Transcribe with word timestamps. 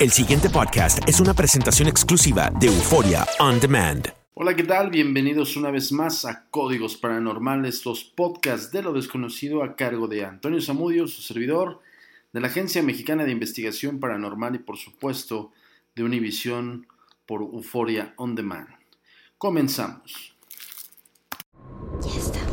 El 0.00 0.10
siguiente 0.12 0.48
podcast 0.48 1.06
es 1.06 1.20
una 1.20 1.34
presentación 1.34 1.86
exclusiva 1.86 2.50
de 2.58 2.68
Euforia 2.68 3.26
On 3.38 3.60
Demand. 3.60 4.08
Hola, 4.32 4.56
¿qué 4.56 4.62
tal? 4.62 4.88
Bienvenidos 4.88 5.58
una 5.58 5.70
vez 5.70 5.92
más 5.92 6.24
a 6.24 6.46
Códigos 6.48 6.96
Paranormales, 6.96 7.84
los 7.84 8.02
podcasts 8.04 8.72
de 8.72 8.82
lo 8.82 8.94
desconocido 8.94 9.62
a 9.62 9.76
cargo 9.76 10.08
de 10.08 10.24
Antonio 10.24 10.62
Zamudio, 10.62 11.06
su 11.06 11.20
servidor, 11.20 11.82
de 12.32 12.40
la 12.40 12.46
Agencia 12.46 12.82
Mexicana 12.82 13.24
de 13.24 13.32
Investigación 13.32 14.00
Paranormal 14.00 14.54
y 14.54 14.60
por 14.60 14.78
supuesto 14.78 15.52
de 15.94 16.02
Univisión 16.02 16.86
por 17.26 17.42
Euforia 17.42 18.14
On 18.16 18.34
Demand. 18.34 18.68
Comenzamos. 19.36 20.34
Ya 22.00 22.18
estamos 22.18 22.49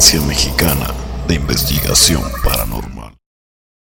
Agencia 0.00 0.26
Mexicana 0.26 0.94
de 1.28 1.34
Investigación 1.34 2.22
Paranormal. 2.42 3.14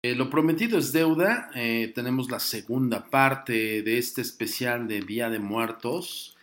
Eh, 0.04 0.16
lo 0.16 0.30
prometido 0.30 0.78
es 0.78 0.92
deuda. 0.92 1.50
eh, 1.56 1.94
tenemos 1.96 2.30
la 2.30 2.42
segunda 2.42 3.06
parte 3.06 3.84
de 3.84 3.98
este 3.98 4.20
especial 4.20 4.90
de 4.90 5.00
Día 5.00 5.30
de 5.30 5.40
Muertos. 5.40 6.36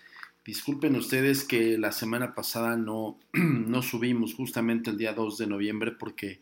Disculpen 0.47 0.97
ustedes 0.97 1.44
que 1.44 1.76
la 1.76 1.92
semana 1.92 2.34
pasada 2.34 2.78
no, 2.78 3.19
no 3.34 3.82
subimos 3.82 4.32
justamente 4.32 4.88
el 4.88 4.97
día 4.97 5.12
2 5.12 5.36
de 5.36 5.47
noviembre 5.47 5.91
porque 5.92 6.41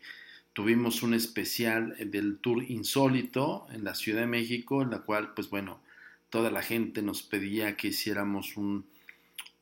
tuvimos 0.53 1.03
un 1.03 1.13
especial 1.13 1.93
del 2.09 2.37
Tour 2.37 2.63
Insólito 2.63 3.67
en 3.73 3.83
la 3.83 3.95
Ciudad 3.95 4.21
de 4.21 4.27
México, 4.27 4.81
en 4.81 4.91
la 4.91 4.99
cual, 4.99 5.33
pues 5.33 5.49
bueno, 5.49 5.81
toda 6.29 6.51
la 6.51 6.61
gente 6.61 7.01
nos 7.01 7.21
pedía 7.21 7.75
que 7.75 7.89
hiciéramos 7.89 8.55
un, 8.55 8.85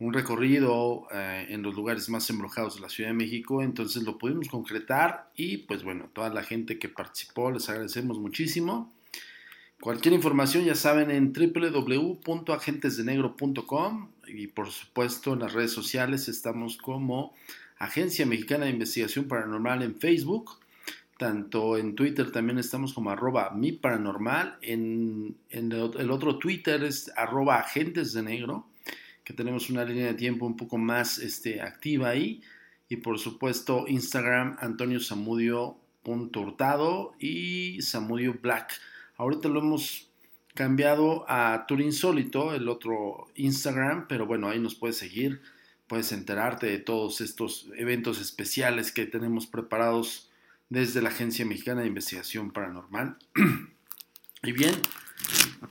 un 0.03 0.13
recorrido 0.13 1.07
eh, 1.13 1.45
en 1.49 1.61
los 1.61 1.75
lugares 1.75 2.09
más 2.09 2.29
embrujados 2.29 2.75
de 2.75 2.81
la 2.81 2.89
Ciudad 2.89 3.11
de 3.11 3.15
México, 3.15 3.63
entonces 3.63 4.03
lo 4.03 4.17
pudimos 4.17 4.49
concretar 4.49 5.31
y 5.33 5.59
pues 5.59 5.85
bueno, 5.85 6.09
toda 6.11 6.27
la 6.29 6.43
gente 6.43 6.77
que 6.77 6.89
participó 6.89 7.51
les 7.51 7.69
agradecemos 7.69 8.19
muchísimo. 8.19 8.91
Cualquier 9.79 10.13
información 10.13 10.65
ya 10.65 10.75
saben 10.75 11.09
en 11.09 11.31
www.agentesdenegro.com 11.31 14.09
y 14.27 14.47
por 14.47 14.71
supuesto 14.71 15.31
en 15.33 15.39
las 15.39 15.53
redes 15.53 15.71
sociales 15.71 16.27
estamos 16.27 16.75
como 16.77 17.33
Agencia 17.77 18.25
Mexicana 18.25 18.65
de 18.65 18.71
Investigación 18.71 19.29
Paranormal 19.29 19.83
en 19.83 19.95
Facebook, 19.95 20.57
tanto 21.17 21.77
en 21.77 21.95
Twitter 21.95 22.29
también 22.29 22.59
estamos 22.59 22.93
como 22.93 23.09
arroba 23.09 23.51
mi 23.51 23.71
paranormal, 23.71 24.57
en, 24.61 25.37
en 25.49 25.71
el, 25.71 26.11
otro 26.11 26.39
Twitter 26.39 26.83
es 26.83 27.09
arroba 27.15 27.59
agentes 27.59 28.11
de 28.11 28.23
negro 28.23 28.67
que 29.23 29.33
tenemos 29.33 29.69
una 29.69 29.85
línea 29.85 30.07
de 30.07 30.13
tiempo 30.13 30.45
un 30.45 30.57
poco 30.57 30.77
más 30.77 31.17
este, 31.17 31.61
activa 31.61 32.09
ahí. 32.09 32.41
Y 32.89 32.97
por 32.97 33.19
supuesto, 33.19 33.85
Instagram, 33.87 34.57
Antonio 34.59 34.99
Samudio.hurtado 34.99 37.13
y 37.19 37.81
Samudio 37.81 38.35
Black. 38.41 38.73
Ahorita 39.17 39.47
lo 39.47 39.61
hemos 39.61 40.09
cambiado 40.53 41.25
a 41.27 41.65
Tour 41.67 41.81
Insólito, 41.81 42.53
el 42.53 42.69
otro 42.69 43.27
Instagram, 43.35 44.07
pero 44.07 44.25
bueno, 44.25 44.49
ahí 44.49 44.59
nos 44.59 44.75
puedes 44.75 44.97
seguir, 44.97 45.41
puedes 45.87 46.11
enterarte 46.11 46.67
de 46.67 46.79
todos 46.79 47.21
estos 47.21 47.69
eventos 47.75 48.21
especiales 48.21 48.91
que 48.91 49.05
tenemos 49.05 49.47
preparados 49.47 50.29
desde 50.69 51.01
la 51.01 51.09
Agencia 51.09 51.45
Mexicana 51.45 51.81
de 51.81 51.87
Investigación 51.87 52.51
Paranormal. 52.51 53.17
y 54.43 54.51
bien, 54.51 54.75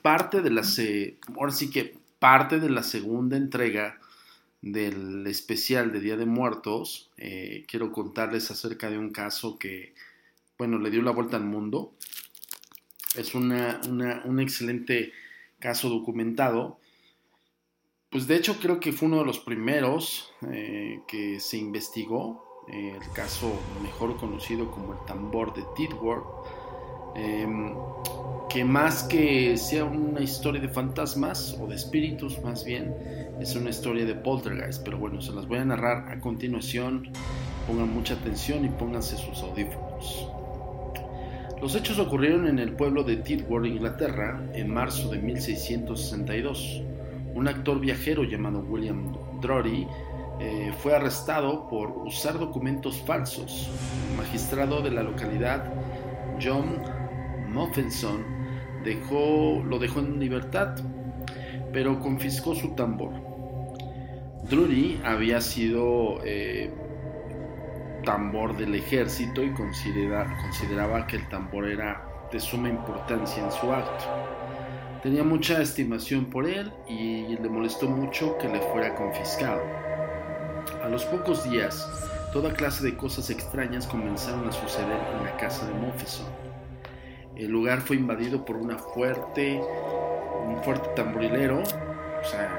parte 0.01 0.41
de 0.41 0.51
las, 0.51 0.79
eh, 0.79 1.19
ahora 1.37 1.53
sí 1.53 1.71
que 1.71 2.02
parte 2.23 2.61
de 2.61 2.71
la 2.71 2.85
segunda 2.85 3.37
entrega 3.37 3.99
del 4.61 5.27
especial 5.27 5.91
de 5.91 5.99
Día 5.99 6.17
de 6.17 6.25
Muertos, 6.25 7.11
eh, 7.17 7.65
quiero 7.67 7.91
contarles 7.91 8.49
acerca 8.53 8.89
de 8.91 8.97
un 8.97 9.11
caso 9.11 9.59
que, 9.59 9.93
bueno, 10.57 10.79
le 10.79 10.93
dio 10.93 11.03
la 11.03 11.11
vuelta 11.11 11.37
al 11.37 11.43
mundo. 11.43 11.95
Es 13.17 13.35
una, 13.35 13.81
una, 13.89 14.23
un 14.25 14.39
excelente 14.39 15.11
caso 15.59 15.89
documentado. 15.89 16.79
Pues 18.09 18.29
de 18.29 18.37
hecho 18.37 18.61
creo 18.61 18.79
que 18.79 18.93
fue 18.93 19.09
uno 19.09 19.19
de 19.19 19.25
los 19.25 19.41
primeros 19.41 20.33
eh, 20.49 21.01
que 21.09 21.41
se 21.41 21.57
investigó, 21.57 22.63
eh, 22.69 22.97
el 23.03 23.13
caso 23.13 23.53
mejor 23.83 24.17
conocido 24.17 24.71
como 24.71 24.93
el 24.93 25.05
tambor 25.07 25.55
de 25.55 25.65
Tidworth. 25.75 26.62
Eh, 27.15 27.47
que 28.53 28.65
más 28.67 29.05
que 29.05 29.57
sea 29.57 29.85
una 29.85 30.21
historia 30.21 30.61
de 30.61 30.69
fantasmas 30.69 31.57
o 31.59 31.67
de 31.67 31.75
espíritus, 31.75 32.39
más 32.43 32.65
bien 32.67 32.95
es 33.41 33.57
una 33.57 33.71
historia 33.71 34.05
de 34.05 34.15
poltergeist. 34.15 34.85
Pero 34.85 34.99
bueno, 34.99 35.23
se 35.23 35.33
las 35.33 35.47
voy 35.47 35.59
a 35.59 35.65
narrar 35.65 36.11
a 36.11 36.21
continuación. 36.21 37.09
Pongan 37.67 37.95
mucha 37.95 38.13
atención 38.13 38.67
y 38.67 38.69
pónganse 38.69 39.17
sus 39.17 39.43
audífonos. 39.43 40.29
Los 41.63 41.75
hechos 41.77 41.99
ocurrieron 41.99 42.47
en 42.47 42.59
el 42.59 42.73
pueblo 42.73 43.05
de 43.05 43.17
Tidworth, 43.17 43.65
Inglaterra, 43.65 44.43
en 44.53 44.69
marzo 44.69 45.09
de 45.09 45.19
1662. 45.19 46.83
Un 47.35 47.49
actor 47.49 47.81
viajero 47.81 48.25
llamado 48.25 48.61
William 48.69 49.17
Drury 49.41 49.87
eh, 50.41 50.73
fue 50.83 50.95
arrestado 50.95 51.69
por 51.69 51.91
usar 51.91 52.39
documentos 52.39 53.01
falsos. 53.07 53.71
Magistrado 54.19 54.83
de 54.83 54.91
la 54.91 55.03
localidad, 55.03 55.73
John 56.43 56.83
Muffinson, 57.53 58.25
dejó, 58.85 59.63
lo 59.65 59.79
dejó 59.79 60.01
en 60.01 60.19
libertad, 60.19 60.77
pero 61.73 62.01
confiscó 62.01 62.55
su 62.55 62.75
tambor. 62.75 63.13
Drury 64.49 65.01
había 65.05 65.41
sido 65.41 66.19
eh, 66.25 66.71
tambor 68.05 68.57
del 68.57 68.75
ejército 68.75 69.43
y 69.43 69.53
consideraba 69.53 71.07
que 71.07 71.17
el 71.17 71.29
tambor 71.29 71.69
era 71.69 72.05
de 72.33 72.41
suma 72.41 72.69
importancia 72.69 73.45
en 73.45 73.53
su 73.53 73.73
acto. 73.73 74.05
Tenía 75.03 75.25
mucha 75.25 75.61
estimación 75.61 76.27
por 76.27 76.47
él 76.47 76.73
y 76.89 77.37
le 77.37 77.49
molestó 77.49 77.89
mucho 77.89 78.39
que 78.39 78.49
le 78.49 78.61
fuera 78.61 78.95
confiscado. 78.95 79.63
A 80.83 80.89
los 80.89 81.05
pocos 81.05 81.49
días, 81.49 81.89
toda 82.33 82.53
clase 82.53 82.85
de 82.85 82.97
cosas 82.97 83.31
extrañas 83.31 83.87
comenzaron 83.87 84.49
a 84.49 84.53
suceder 84.53 85.01
en 85.17 85.25
la 85.25 85.37
casa 85.37 85.67
de 85.67 85.75
Mofeson. 85.75 86.42
El 87.37 87.51
lugar 87.51 87.81
fue 87.81 87.97
invadido 87.97 88.45
por 88.45 88.57
una 88.57 88.79
fuerte, 88.79 89.61
un 90.47 90.63
fuerte 90.63 90.91
tamborilero, 90.95 91.61
o 91.61 92.25
sea, 92.25 92.51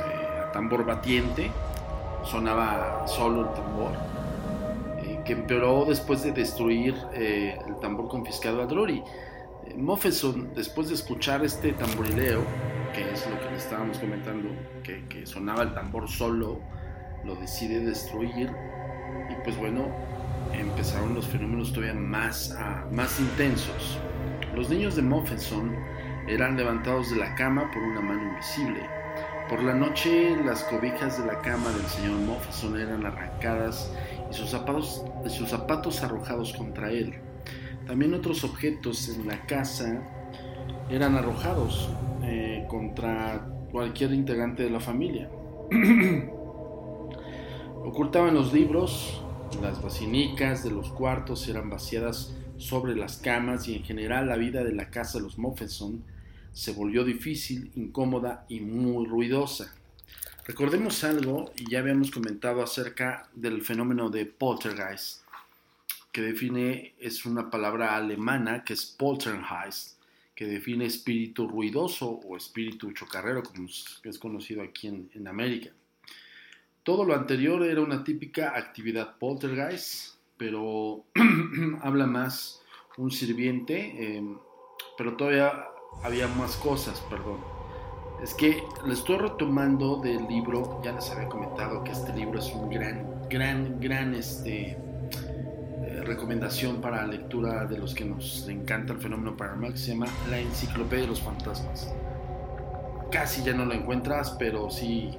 eh, 0.00 0.52
tambor 0.52 0.84
batiente, 0.84 1.50
sonaba 2.24 3.06
solo 3.06 3.42
el 3.42 3.54
tambor, 3.54 3.92
eh, 5.02 5.20
que 5.24 5.34
empeoró 5.34 5.84
después 5.84 6.22
de 6.22 6.32
destruir 6.32 6.94
eh, 7.12 7.58
el 7.66 7.76
tambor 7.80 8.08
confiscado 8.08 8.62
a 8.62 8.66
Drury. 8.66 9.02
Mofeson, 9.76 10.54
después 10.54 10.88
de 10.88 10.94
escuchar 10.94 11.44
este 11.44 11.72
tamborileo, 11.72 12.42
que 12.94 13.10
es 13.10 13.28
lo 13.28 13.38
que 13.40 13.50
le 13.50 13.56
estábamos 13.56 13.98
comentando, 13.98 14.48
que, 14.82 15.26
sonaba 15.26 15.62
el 15.62 15.74
tambor 15.74 16.08
solo, 16.08 16.60
lo 17.24 17.34
decide 17.36 17.80
destruir 17.80 18.50
y 19.30 19.34
pues 19.42 19.56
bueno, 19.56 19.88
empezaron 20.60 21.14
los 21.14 21.26
fenómenos 21.26 21.72
todavía 21.72 21.94
más, 21.94 22.54
ah, 22.58 22.84
más 22.92 23.18
intensos. 23.20 23.98
Los 24.54 24.70
niños 24.70 24.96
de 24.96 25.02
Mofeson 25.02 25.74
eran 26.26 26.56
levantados 26.56 27.10
de 27.10 27.16
la 27.16 27.34
cama 27.34 27.70
por 27.72 27.82
una 27.82 28.00
mano 28.00 28.22
invisible. 28.30 28.80
Por 29.48 29.62
la 29.62 29.74
noche 29.74 30.36
las 30.44 30.64
cobijas 30.64 31.18
de 31.18 31.26
la 31.26 31.40
cama 31.40 31.70
del 31.70 31.86
señor 31.86 32.18
Mofeson 32.18 32.80
eran 32.80 33.04
arrancadas 33.04 33.92
y 34.30 34.34
sus 34.34 34.50
zapatos, 34.50 35.04
sus 35.28 35.50
zapatos 35.50 36.02
arrojados 36.02 36.52
contra 36.54 36.90
él. 36.90 37.14
También 37.86 38.14
otros 38.14 38.44
objetos 38.44 39.10
en 39.10 39.26
la 39.26 39.44
casa 39.46 40.02
eran 40.88 41.16
arrojados 41.16 41.90
eh, 42.22 42.64
contra 42.68 43.46
cualquier 43.70 44.12
integrante 44.12 44.62
de 44.62 44.70
la 44.70 44.80
familia. 44.80 45.28
Ocultaban 47.84 48.34
los 48.34 48.52
libros, 48.52 49.23
las 49.60 49.82
basinicas 49.82 50.64
de 50.64 50.70
los 50.70 50.90
cuartos 50.90 51.48
eran 51.48 51.70
vaciadas 51.70 52.34
sobre 52.58 52.94
las 52.94 53.16
camas 53.16 53.68
y 53.68 53.76
en 53.76 53.84
general 53.84 54.28
la 54.28 54.36
vida 54.36 54.64
de 54.64 54.72
la 54.72 54.90
casa 54.90 55.18
de 55.18 55.24
los 55.24 55.38
Moffenson 55.38 56.02
se 56.52 56.72
volvió 56.72 57.04
difícil, 57.04 57.70
incómoda 57.74 58.46
y 58.48 58.60
muy 58.60 59.06
ruidosa. 59.06 59.74
Recordemos 60.46 61.02
algo, 61.04 61.52
y 61.56 61.70
ya 61.70 61.80
habíamos 61.80 62.10
comentado 62.10 62.62
acerca 62.62 63.28
del 63.34 63.62
fenómeno 63.62 64.10
de 64.10 64.26
poltergeist, 64.26 65.22
que 66.12 66.22
define, 66.22 66.94
es 67.00 67.26
una 67.26 67.50
palabra 67.50 67.96
alemana 67.96 68.62
que 68.62 68.74
es 68.74 68.86
Poltergeist, 68.86 69.98
que 70.34 70.46
define 70.46 70.86
espíritu 70.86 71.48
ruidoso 71.48 72.08
o 72.08 72.36
espíritu 72.36 72.92
chocarrero, 72.92 73.42
como 73.42 73.66
es 73.66 74.18
conocido 74.20 74.62
aquí 74.62 74.86
en, 74.86 75.26
América. 75.26 75.70
Todo 76.84 77.04
lo 77.04 77.14
anterior 77.14 77.62
era 77.62 77.80
una 77.80 78.04
típica 78.04 78.56
actividad 78.56 79.16
poltergeist, 79.18 80.16
pero 80.36 81.04
habla 81.82 82.06
más 82.06 82.62
un 82.98 83.10
sirviente, 83.10 84.16
em, 84.16 84.38
pero 84.96 85.16
todavía 85.16 85.64
había 86.02 86.28
más 86.28 86.56
cosas, 86.56 87.00
perdón. 87.10 87.38
Es 88.22 88.34
que 88.34 88.62
le 88.86 88.94
estoy 88.94 89.16
retomando 89.16 89.96
del 89.96 90.26
libro, 90.28 90.80
ya 90.84 90.92
les 90.92 91.10
había 91.10 91.28
comentado 91.28 91.82
que 91.82 91.92
este 91.92 92.14
libro 92.14 92.38
es 92.38 92.52
un 92.52 92.70
gran, 92.70 93.28
gran, 93.28 93.80
gran 93.80 94.14
este, 94.14 94.78
recomendación 96.04 96.80
para 96.80 97.06
lectura 97.06 97.64
de 97.64 97.78
los 97.78 97.94
que 97.94 98.04
nos 98.04 98.46
encanta 98.48 98.92
el 98.92 99.00
fenómeno 99.00 99.36
paranormal 99.36 99.76
se 99.76 99.92
llama 99.92 100.06
La 100.30 100.38
Enciclopedia 100.38 101.04
de 101.04 101.08
los 101.08 101.22
Fantasmas. 101.22 101.92
Casi 103.10 103.42
ya 103.42 103.54
no 103.54 103.64
lo 103.64 103.74
encuentras, 103.74 104.36
pero 104.38 104.70
sí. 104.70 105.16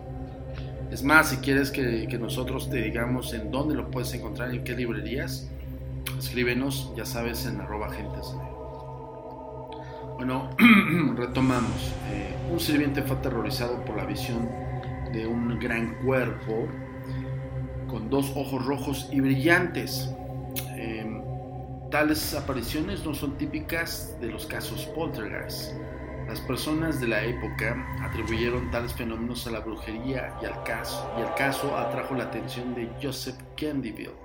Es 0.92 1.04
más, 1.04 1.30
si 1.30 1.38
quieres 1.38 1.72
que, 1.72 2.08
nosotros 2.20 2.70
te 2.70 2.82
digamos 2.82 3.34
en 3.34 3.52
dónde 3.52 3.76
lo 3.76 3.92
puedes 3.92 4.14
encontrar, 4.14 4.52
en 4.52 4.64
qué 4.64 4.76
librerías, 4.76 5.50
escríbenos, 6.18 6.92
ya 6.96 7.06
sabes, 7.06 7.46
en 7.46 7.60
arroba 7.60 7.92
gentes. 7.92 8.34
Bueno, 10.16 10.50
retomamos. 11.18 11.94
Eh, 12.12 12.36
un 12.52 12.60
sirviente 12.60 13.02
fue 13.02 13.18
aterrorizado 13.18 13.84
por 13.84 13.98
la 13.98 14.06
visión 14.06 14.50
de 15.12 15.28
un 15.28 15.60
gran 15.60 15.96
cuerpo 16.06 16.68
con 17.90 18.10
dos 18.10 18.32
ojos 18.36 18.66
rojos 18.66 19.10
y 19.12 19.20
brillantes. 19.20 20.10
Tales 21.96 22.34
apariciones 22.34 23.06
no 23.06 23.14
son 23.14 23.38
típicas 23.38 24.18
de 24.20 24.28
los 24.28 24.46
casos 24.46 24.86
poltergeist. 24.88 25.72
Las 26.28 26.42
personas 26.42 27.00
de 27.00 27.08
la 27.08 27.24
época 27.24 27.86
atribuyeron 28.02 28.72
tales 28.72 28.94
fenómenos 28.94 29.46
a 29.46 29.52
la 29.52 29.60
brujería 29.60 30.36
y 30.42 30.46
al 30.46 30.64
caso, 30.64 31.12
y 31.18 31.22
el 31.22 31.34
caso 31.36 31.78
atrajo 31.78 32.16
la 32.16 32.24
atención 32.26 32.74
de 32.74 32.90
Joseph 33.02 33.38
Candyville, 33.56 34.16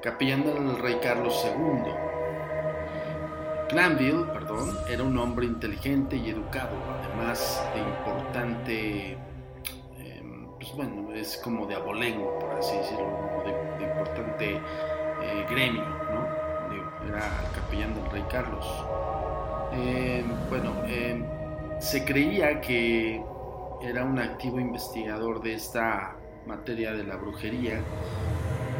capellán 0.00 0.44
del 0.44 0.78
rey 0.78 0.98
Carlos 1.02 1.44
II. 1.44 1.92
Glanville, 3.70 4.24
perdón, 4.32 4.78
era 4.88 5.02
un 5.02 5.18
hombre 5.18 5.44
inteligente 5.44 6.16
y 6.16 6.30
educado, 6.30 6.76
además 7.02 7.62
de 7.74 7.80
importante, 7.80 9.12
em, 9.98 10.46
pues 10.58 10.72
bueno, 10.74 11.12
es 11.12 11.36
como 11.38 11.66
de 11.66 11.74
abolengo, 11.74 12.38
por 12.38 12.52
así 12.52 12.76
decirlo, 12.76 13.42
de, 13.44 13.84
importante 13.84 14.60
eh, 15.22 15.46
gremio, 15.50 15.84
¿no? 15.84 16.48
era 17.06 17.18
el 17.18 17.50
capellán 17.54 17.94
del 17.94 18.10
rey 18.10 18.24
Carlos. 18.30 18.66
Eh, 19.72 20.24
bueno, 20.48 20.74
eh, 20.86 21.22
se 21.80 22.04
creía 22.04 22.60
que 22.60 23.22
era 23.82 24.04
un 24.04 24.18
activo 24.18 24.58
investigador 24.58 25.42
de 25.42 25.54
esta 25.54 26.16
materia 26.46 26.92
de 26.92 27.04
la 27.04 27.16
brujería 27.16 27.80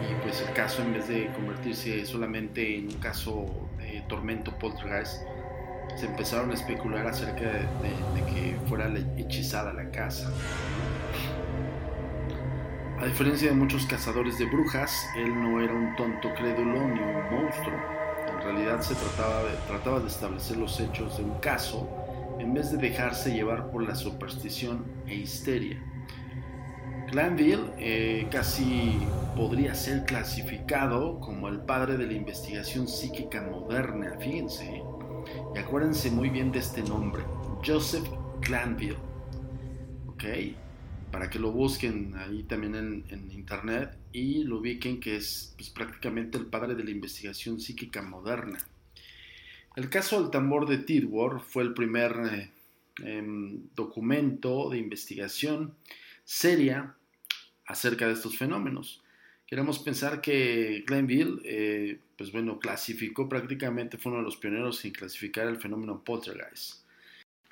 y 0.02 0.14
pues 0.22 0.40
el 0.40 0.52
caso 0.54 0.82
en 0.82 0.94
vez 0.94 1.08
de 1.08 1.26
convertirse 1.28 2.04
solamente 2.06 2.78
en 2.78 2.86
un 2.86 2.94
caso 2.94 3.46
de 3.78 4.02
tormento 4.08 4.56
poltergeist 4.58 5.22
se 5.96 6.06
empezaron 6.06 6.50
a 6.50 6.54
especular 6.54 7.06
acerca 7.06 7.44
de, 7.44 7.60
de 7.60 8.26
que 8.26 8.56
fuera 8.66 8.92
hechizada 9.16 9.72
la 9.72 9.90
casa. 9.90 10.30
A 13.00 13.06
diferencia 13.06 13.50
de 13.50 13.54
muchos 13.54 13.86
cazadores 13.86 14.38
de 14.38 14.46
brujas, 14.46 14.92
él 15.16 15.32
no 15.40 15.60
era 15.60 15.72
un 15.72 15.94
tonto 15.96 16.34
crédulo 16.34 16.88
ni 16.88 17.00
un 17.00 17.30
monstruo 17.30 17.97
realidad 18.52 18.80
se 18.80 18.94
trataba 18.94 19.42
de, 19.44 19.56
trataba 19.66 20.00
de 20.00 20.06
establecer 20.06 20.56
los 20.56 20.80
hechos 20.80 21.18
de 21.18 21.24
un 21.24 21.38
caso 21.38 21.88
en 22.38 22.54
vez 22.54 22.70
de 22.70 22.78
dejarse 22.78 23.32
llevar 23.32 23.70
por 23.70 23.82
la 23.86 23.94
superstición 23.94 24.84
e 25.06 25.16
histeria. 25.16 25.82
Glanville 27.10 27.72
eh, 27.78 28.26
casi 28.30 28.98
podría 29.34 29.74
ser 29.74 30.04
clasificado 30.04 31.20
como 31.20 31.48
el 31.48 31.60
padre 31.60 31.96
de 31.96 32.06
la 32.06 32.12
investigación 32.12 32.86
psíquica 32.86 33.42
moderna, 33.42 34.16
fíjense, 34.20 34.82
y 35.54 35.58
acuérdense 35.58 36.10
muy 36.10 36.28
bien 36.28 36.52
de 36.52 36.58
este 36.58 36.82
nombre, 36.82 37.22
Joseph 37.66 38.06
Glanville, 38.40 38.98
¿ok? 40.06 40.24
Para 41.10 41.30
que 41.30 41.38
lo 41.38 41.52
busquen 41.52 42.14
ahí 42.16 42.42
también 42.42 43.04
en 43.08 43.30
internet 43.30 43.96
y 44.12 44.44
lo 44.44 44.58
ubiquen 44.58 45.00
que 45.00 45.16
es 45.16 45.54
pues, 45.56 45.70
prácticamente 45.70 46.38
el 46.38 46.46
padre 46.46 46.74
de 46.74 46.84
la 46.84 46.90
investigación 46.90 47.60
psíquica 47.60 48.02
moderna. 48.02 48.58
El 49.76 49.90
caso 49.90 50.20
del 50.20 50.30
tambor 50.30 50.68
de 50.68 50.78
Tidworth 50.78 51.40
fue 51.40 51.62
el 51.62 51.72
primer 51.72 52.12
eh, 52.32 52.50
em, 53.04 53.68
documento 53.76 54.70
de 54.70 54.78
investigación 54.78 55.74
seria 56.24 56.96
acerca 57.64 58.06
de 58.08 58.14
estos 58.14 58.36
fenómenos. 58.36 59.02
Queremos 59.46 59.78
pensar 59.78 60.20
que 60.20 60.82
Glenville, 60.84 61.40
eh, 61.44 62.00
pues 62.16 62.32
bueno, 62.32 62.58
clasificó 62.58 63.28
prácticamente, 63.28 63.98
fue 63.98 64.10
uno 64.10 64.20
de 64.20 64.24
los 64.24 64.36
pioneros 64.36 64.84
en 64.84 64.90
clasificar 64.90 65.46
el 65.46 65.58
fenómeno 65.58 66.02
poltergeist. 66.02 66.82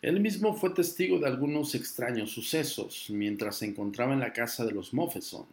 Él 0.07 0.21
mismo 0.21 0.55
fue 0.55 0.71
testigo 0.71 1.19
de 1.19 1.27
algunos 1.27 1.75
extraños 1.75 2.31
sucesos 2.31 3.09
mientras 3.11 3.57
se 3.57 3.67
encontraba 3.67 4.13
en 4.13 4.21
la 4.21 4.33
casa 4.33 4.65
de 4.65 4.71
los 4.71 4.95
Moffeson. 4.95 5.47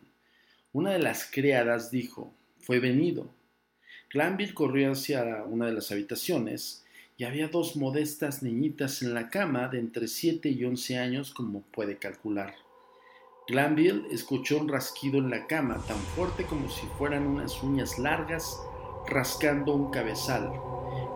Una 0.73 0.91
de 0.91 0.99
las 0.99 1.25
criadas 1.25 1.89
dijo, 1.89 2.31
fue 2.59 2.79
venido. 2.79 3.33
Glanville 4.11 4.53
corrió 4.53 4.91
hacia 4.91 5.43
una 5.45 5.65
de 5.65 5.73
las 5.73 5.91
habitaciones 5.91 6.85
y 7.17 7.23
había 7.23 7.47
dos 7.47 7.75
modestas 7.75 8.43
niñitas 8.43 9.01
en 9.01 9.15
la 9.15 9.31
cama 9.31 9.69
de 9.69 9.79
entre 9.79 10.07
7 10.07 10.47
y 10.49 10.63
11 10.63 10.99
años 10.99 11.33
como 11.33 11.61
puede 11.61 11.97
calcular. 11.97 12.53
Glanville 13.47 14.03
escuchó 14.11 14.59
un 14.59 14.69
rasquido 14.69 15.17
en 15.17 15.31
la 15.31 15.47
cama 15.47 15.83
tan 15.87 15.97
fuerte 16.15 16.43
como 16.43 16.69
si 16.69 16.85
fueran 16.99 17.25
unas 17.25 17.63
uñas 17.63 17.97
largas 17.97 18.55
rascando 19.07 19.73
un 19.73 19.89
cabezal. 19.89 20.51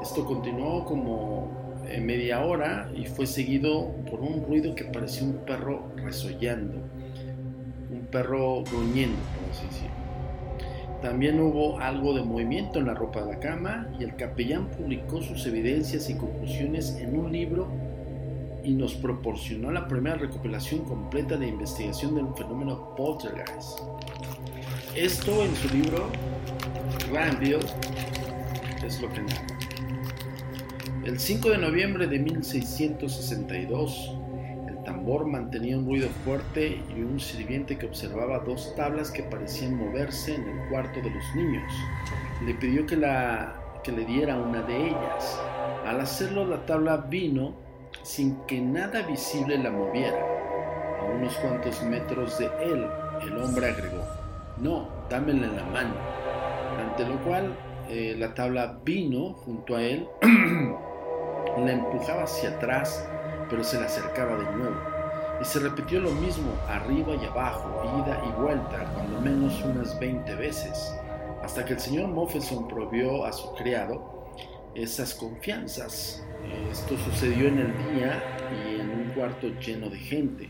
Esto 0.02 0.26
continuó 0.26 0.86
como 0.86 1.57
eh, 1.90 2.02
media 2.02 2.44
hora 2.44 2.90
y 2.96 3.06
fue 3.06 3.26
seguido 3.26 3.92
por 4.10 4.20
un 4.20 4.46
ruido 4.46 4.76
que 4.76 4.86
parecía 4.86 5.24
un 5.24 5.46
perro 5.46 5.92
resollando. 5.96 6.78
un 7.90 8.06
perro 8.12 8.64
gruñendo, 8.64 9.18
por 9.40 9.52
así 9.52 9.66
decirlo. 9.68 9.98
También 11.02 11.40
hubo 11.40 11.80
algo 11.80 12.14
de 12.14 12.24
movimiento 12.24 12.80
en 12.80 12.88
la 12.88 12.96
ropa 12.96 13.22
de 13.22 13.34
la 13.34 13.40
cama 13.40 13.88
y 14.00 14.04
el 14.04 14.16
capellán 14.16 14.68
publicó 14.68 15.22
sus 15.22 15.46
evidencias 15.46 16.10
y 16.10 16.16
conclusiones 16.16 16.98
en 17.00 17.18
un 17.18 17.32
libro 17.32 17.68
y 18.64 18.74
nos 18.74 18.96
proporcionó 18.96 19.72
la 19.72 19.88
primera 19.88 20.18
recopilación 20.18 20.84
completa 20.86 21.38
de 21.38 21.48
investigación 21.48 22.16
del 22.16 22.28
fenómeno 22.36 22.96
poltergeist. 22.96 23.80
Esto 24.96 25.46
en 25.46 25.56
su 25.56 25.70
libro 25.76 26.10
Granville 27.12 27.60
es 28.84 29.00
lo 29.00 29.10
que 29.10 29.22
narra. 29.22 29.57
El 31.08 31.22
5 31.22 31.52
de 31.52 31.58
noviembre 31.58 32.06
de 32.06 32.20
1662, 32.20 34.14
el 34.68 34.84
tambor 34.84 35.26
mantenía 35.26 35.78
un 35.78 35.86
ruido 35.86 36.10
fuerte 36.26 36.84
y 36.94 37.00
un 37.00 37.18
sirviente 37.22 37.78
que 37.78 37.86
observaba 37.86 38.40
dos 38.40 38.76
tablas 38.76 39.10
que 39.10 39.24
parecían 39.24 39.78
moverse 39.78 40.36
en 40.36 40.42
el 40.42 40.68
cuarto 40.68 41.00
de 41.00 41.10
los 41.10 41.24
niños. 41.34 41.74
Le 42.46 42.54
pidió 42.56 42.86
que, 42.86 42.98
la, 42.98 43.56
que 43.86 43.94
le 43.94 44.04
diera 44.04 44.36
una 44.36 44.64
de 44.64 44.88
ellas. 44.88 45.40
Al 45.86 46.02
hacerlo, 46.02 46.46
la 46.46 46.66
tabla 46.66 46.98
vino 46.98 47.56
sin 48.04 48.36
que 48.46 48.60
nada 48.60 49.02
visible 49.04 49.58
la 49.58 49.72
moviera. 49.72 50.20
A 51.00 51.06
unos 51.06 51.38
cuantos 51.38 51.82
metros 51.84 52.38
de 52.38 52.48
él, 52.64 52.86
el 53.22 53.38
hombre 53.38 53.68
agregó, 53.68 54.04
no, 54.58 54.90
dámela 55.10 55.48
en 55.48 55.56
la 55.56 55.66
mano. 55.68 55.96
Ante 56.82 57.08
lo 57.08 57.18
cual, 57.24 57.56
eh, 57.88 58.14
la 58.18 58.34
tabla 58.34 58.82
vino 58.84 59.32
junto 59.32 59.78
a 59.78 59.82
él, 59.82 60.06
la 61.58 61.72
empujaba 61.72 62.24
hacia 62.24 62.50
atrás, 62.50 63.08
pero 63.50 63.64
se 63.64 63.80
le 63.80 63.86
acercaba 63.86 64.36
de 64.38 64.52
nuevo. 64.56 64.76
Y 65.42 65.46
se 65.46 65.60
repitió 65.60 66.00
lo 66.00 66.12
mismo 66.12 66.52
arriba 66.68 67.16
y 67.16 67.26
abajo, 67.26 67.70
ida 68.00 68.22
y 68.26 68.42
vuelta, 68.42 68.92
cuando 68.94 69.22
menos 69.22 69.62
unas 69.64 70.00
20 70.00 70.36
veces, 70.36 70.96
hasta 71.44 71.64
que 71.64 71.74
el 71.74 71.80
señor 71.80 72.08
Moffeson 72.10 72.68
provió 72.68 73.26
a 73.26 73.32
su 73.32 73.54
criado 73.56 74.26
esas 74.74 75.14
confianzas. 75.14 76.24
Esto 76.72 76.98
sucedió 76.98 77.48
en 77.48 77.60
el 77.60 77.96
día 77.96 78.22
y 78.52 78.80
en 78.80 78.90
un 78.90 79.12
cuarto 79.14 79.48
lleno 79.60 79.90
de 79.90 79.98
gente. 79.98 80.50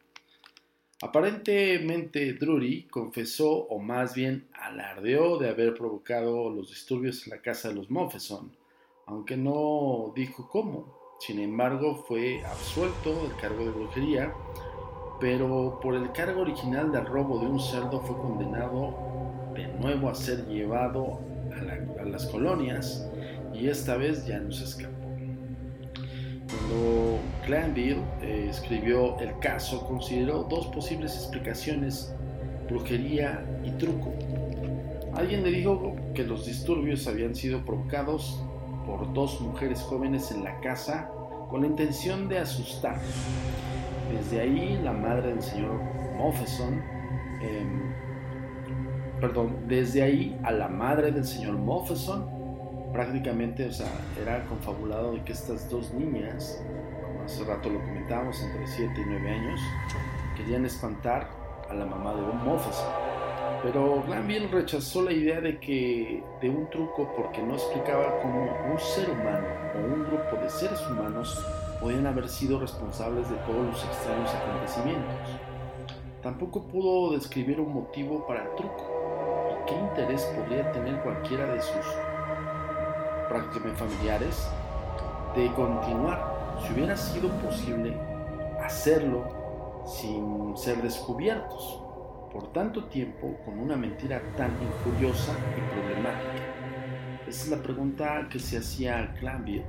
Aparentemente, 1.03 2.33
Drury 2.35 2.85
confesó, 2.85 3.51
o 3.51 3.81
más 3.81 4.15
bien 4.15 4.47
alardeó, 4.53 5.37
de 5.37 5.49
haber 5.49 5.75
provocado 5.75 6.49
los 6.49 6.69
disturbios 6.69 7.27
en 7.27 7.33
la 7.33 7.43
casa 7.43 7.71
de 7.71 7.75
los 7.75 7.91
Moffeson, 7.91 8.53
aunque 9.07 9.37
no 9.37 10.13
dijo 10.15 10.49
cómo. 10.49 11.17
Sin 11.19 11.41
embargo, 11.41 11.97
fue 12.07 12.41
absuelto 12.45 13.21
del 13.21 13.35
cargo 13.35 13.65
de 13.65 13.71
brujería, 13.73 14.33
pero 15.19 15.81
por 15.83 15.97
el 15.97 16.13
cargo 16.13 16.43
original 16.43 16.93
del 16.93 17.05
robo 17.05 17.41
de 17.41 17.47
un 17.47 17.59
cerdo 17.59 18.01
fue 18.01 18.17
condenado 18.17 18.95
de 19.55 19.67
nuevo 19.81 20.09
a 20.09 20.15
ser 20.15 20.47
llevado 20.47 21.19
a, 21.99 22.01
a 22.01 22.05
las 22.05 22.27
colonias 22.27 23.11
y 23.53 23.67
esta 23.67 23.97
vez 23.97 24.25
ya 24.25 24.39
no 24.39 24.53
se 24.53 24.65
escapó. 24.65 25.02
Cuando 26.53 27.19
Glanville 27.47 28.03
eh, 28.21 28.49
escribió 28.51 29.19
el 29.21 29.39
caso, 29.39 29.87
consideró 29.87 30.45
dos 30.45 30.67
posibles 30.67 31.15
explicaciones, 31.15 32.15
brujería 32.69 33.43
y 33.65 33.71
truco. 33.73 34.13
Alguien 35.15 35.43
le 35.45 35.51
dijo 35.51 35.97
que 36.15 36.25
los 36.25 36.45
disturbios 36.45 37.07
habían 37.07 37.35
sido 37.35 37.65
provocados 37.65 38.43
por 38.87 39.13
dos 39.15 39.41
mujeres 39.41 39.81
jóvenes 39.81 40.31
en 40.31 40.45
la 40.45 40.61
casa 40.61 41.11
con 41.49 41.63
la 41.63 41.69
intención 41.69 42.29
de 42.29 42.39
asustar. 42.39 43.01
Desde 44.13 44.41
ahí 44.41 44.79
la 44.83 44.93
madre 44.93 45.29
del 45.29 45.43
señor 45.43 45.81
Moffeson, 46.19 46.83
eh, 47.43 47.65
perdón, 49.21 49.57
desde 49.69 50.03
ahí 50.03 50.39
a 50.43 50.53
la 50.53 50.69
madre 50.69 51.13
del 51.13 51.25
señor 51.25 51.57
Moffeson 51.57 52.42
prácticamente, 52.93 53.67
o 53.67 53.73
sea, 53.73 53.91
era 54.21 54.45
confabulado 54.45 55.13
de 55.13 55.23
que 55.23 55.33
estas 55.33 55.69
dos 55.71 55.93
niñas, 55.93 56.63
como 57.03 57.25
hace 57.25 57.45
rato 57.45 57.71
lo 57.71 57.81
comentábamos, 57.81 58.41
entre 58.43 58.67
7 58.67 58.93
y 58.97 59.05
9 59.07 59.31
años, 59.31 59.61
querían 60.37 60.67
espantar 60.67 61.31
a 61.69 61.75
la 61.75 61.87
mamá 61.87 62.15
de 62.15 62.23
un 62.23 62.45
Moffeson. 62.45 62.89
Pero 63.63 64.03
Glanville 64.03 64.49
rechazó 64.49 65.03
la 65.03 65.13
idea 65.13 65.41
de 65.41 65.59
que 65.61 66.23
de 66.41 66.51
un 66.51 66.69
truco 66.69 67.13
porque 67.17 67.41
no 67.41 67.55
explicaba 67.55 68.21
cómo 68.21 68.51
un 68.73 68.79
ser 68.79 69.09
humano 69.11 69.47
o 69.75 69.79
un 69.79 70.05
grupo 70.05 70.37
de 70.43 70.51
seres 70.51 70.81
humanos 70.91 71.47
podían 71.81 72.07
haber 72.07 72.29
sido 72.29 72.59
responsables 72.59 73.29
de 73.31 73.37
todos 73.37 73.67
los 73.67 73.85
extraños 73.85 74.31
acontecimientos. 74.35 75.15
Tampoco 76.23 76.67
pudo 76.67 77.13
describir 77.13 77.61
un 77.61 77.73
motivo 77.73 78.27
para 78.27 78.43
el 78.43 78.55
truco 78.57 78.85
y 79.51 79.69
qué 79.69 79.79
interés 79.79 80.23
podría 80.37 80.71
tener 80.73 81.01
cualquiera 81.03 81.47
de 81.55 81.61
sus 81.61 81.87
prácticamente 83.33 83.79
familiares 83.79 84.47
de 85.35 85.47
continuar. 85.55 86.59
Si 86.63 86.75
hubiera 86.75 86.97
sido 86.97 87.31
posible 87.41 87.97
hacerlo 88.63 89.83
sin 89.87 90.57
ser 90.57 90.83
descubiertos 90.83 91.83
por 92.31 92.53
tanto 92.53 92.85
tiempo 92.85 93.37
con 93.45 93.59
una 93.59 93.77
mentira 93.77 94.21
tan 94.37 94.51
injuriosa 94.63 95.33
y 95.57 95.75
problemática. 95.75 96.43
Esa 97.27 97.45
es 97.45 97.49
la 97.49 97.63
pregunta 97.63 98.29
que 98.31 98.39
se 98.39 98.59
hacía 98.59 99.15
Glanville. 99.21 99.65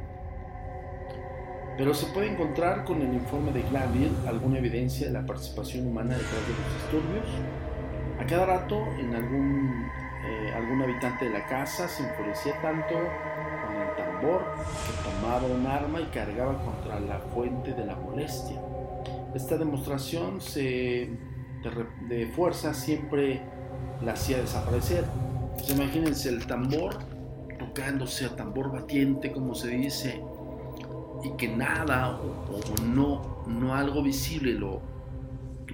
Pero 1.77 1.93
se 1.93 2.05
puede 2.07 2.31
encontrar 2.31 2.83
con 2.83 3.01
el 3.01 3.13
informe 3.13 3.51
de 3.51 3.63
Glanville 3.63 4.11
alguna 4.27 4.59
evidencia 4.59 5.07
de 5.07 5.13
la 5.13 5.25
participación 5.25 5.87
humana 5.87 6.15
detrás 6.15 6.47
de 6.47 6.53
los 6.53 6.73
disturbios. 6.81 7.25
A 8.19 8.25
cada 8.25 8.45
rato, 8.45 8.85
en 8.99 9.15
algún, 9.15 9.89
eh, 10.25 10.53
algún 10.55 10.81
habitante 10.81 11.25
de 11.25 11.31
la 11.31 11.45
casa 11.45 11.87
se 11.87 12.03
enfurecía 12.03 12.59
tanto 12.61 12.95
que 14.23 15.21
tomaba 15.21 15.45
un 15.47 15.65
arma 15.67 15.99
y 15.99 16.05
cargaba 16.05 16.57
contra 16.63 16.99
la 16.99 17.19
fuente 17.19 17.73
de 17.73 17.85
la 17.85 17.95
molestia. 17.95 18.61
Esta 19.35 19.57
demostración 19.57 20.39
de, 20.39 22.31
fuerza 22.35 22.73
siempre 22.73 23.41
la 24.01 24.13
hacía 24.13 24.37
desaparecer. 24.37 25.05
Pues 25.53 25.69
imagínense 25.71 26.29
el 26.29 26.45
tambor 26.45 26.99
tocándose 27.59 28.25
a 28.25 28.35
tambor 28.35 28.71
batiente, 28.71 29.31
como 29.31 29.55
se 29.55 29.69
dice, 29.69 30.21
y 31.23 31.31
que 31.31 31.47
nada 31.49 32.17
o, 32.17 32.61
no, 32.85 33.43
no 33.47 33.75
algo 33.75 34.03
visible 34.03 34.53
lo, 34.53 34.81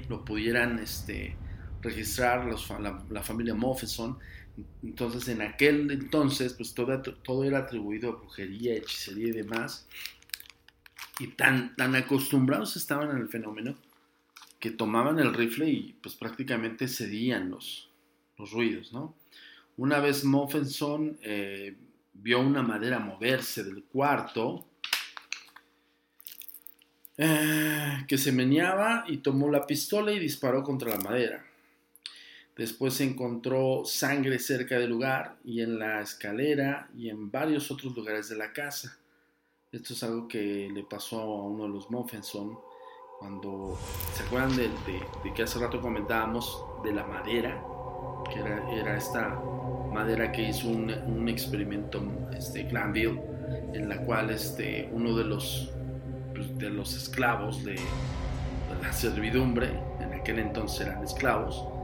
lo 0.08 0.26
pudieran 0.26 0.80
este, 0.80 1.36
registrar 1.82 2.46
la, 3.10 3.24
familia 3.24 3.56
Moffeson 3.56 4.18
entonces, 4.84 5.28
en 5.30 5.42
aquel 5.42 5.90
entonces, 5.92 6.54
pues 6.54 6.74
todo, 6.74 7.02
todo 7.02 7.44
era 7.44 7.60
atribuido 7.60 8.10
a 8.10 8.16
brujería, 8.16 8.76
hechicería 8.76 9.30
y 9.30 9.32
demás. 9.32 9.88
Y 11.20 11.28
tan, 11.28 11.76
tan 11.76 11.96
acostumbrados 11.96 12.76
estaban 12.76 13.12
al 13.12 13.28
fenómeno 13.28 13.76
que 14.60 14.72
tomaban 14.72 15.20
el 15.20 15.34
rifle 15.34 15.70
y 15.70 15.98
pues 16.02 16.16
prácticamente 16.16 16.88
cedían 16.88 17.50
los, 17.50 17.90
los 18.38 18.52
ruidos, 18.52 18.92
¿no? 18.92 19.16
Una 19.78 20.00
vez 20.00 20.26
Moffenson 20.26 21.18
eh, 21.22 21.78
vio 22.14 22.42
una 22.42 22.62
madera 22.62 23.00
moverse 23.00 23.64
del 23.64 23.84
cuarto, 23.84 24.66
eh, 27.18 28.06
que 28.08 28.18
se 28.18 28.32
meneaba 28.32 29.06
y 29.08 29.18
tomó 29.18 29.50
la 29.50 29.66
pistola 29.66 30.12
y 30.12 30.20
disparó 30.20 30.64
contra 30.64 30.90
la 30.90 31.00
madera. 31.00 31.49
Después 32.60 32.96
se 32.96 33.06
encontró 33.06 33.86
sangre 33.86 34.38
cerca 34.38 34.78
del 34.78 34.90
lugar 34.90 35.38
y 35.46 35.62
en 35.62 35.80
la 35.80 36.02
escalera 36.02 36.90
y 36.94 37.08
en 37.08 37.32
varios 37.32 37.72
otros 37.72 37.96
lugares 37.96 38.28
de 38.28 38.36
la 38.36 38.52
casa. 38.52 38.98
Esto 39.72 39.94
es 39.94 40.04
algo 40.04 40.28
que 40.28 40.70
le 40.70 40.84
pasó 40.84 41.22
a 41.22 41.48
uno 41.48 41.64
de 41.64 41.70
los 41.70 41.90
Muffenson 41.90 42.60
cuando 43.18 43.80
se 44.14 44.24
acuerdan 44.24 44.58
de, 44.58 44.70
que 45.34 45.44
hace 45.44 45.58
rato 45.58 45.80
comentábamos 45.80 46.66
de 46.84 46.92
la 46.92 47.06
madera, 47.06 47.64
que 48.30 48.40
era, 48.78 48.98
esta 48.98 49.40
madera 49.94 50.30
que 50.34 50.50
hizo 50.50 50.68
un, 50.68 51.30
experimento 51.30 52.04
este, 52.34 52.64
Glanville, 52.64 53.22
en 53.74 53.88
la 53.88 54.04
cual 54.04 54.32
este, 54.32 54.90
uno 54.92 55.16
de 55.16 55.24
los, 55.24 55.72
pues, 56.36 56.58
de 56.58 56.70
los 56.72 56.94
esclavos 56.94 57.64
de 57.64 57.78
la 58.82 58.92
servidumbre, 58.92 59.70
en 60.02 60.14
aquel 60.14 60.40
entonces 60.40 60.82
eran 60.82 61.02
esclavos, 61.06 61.79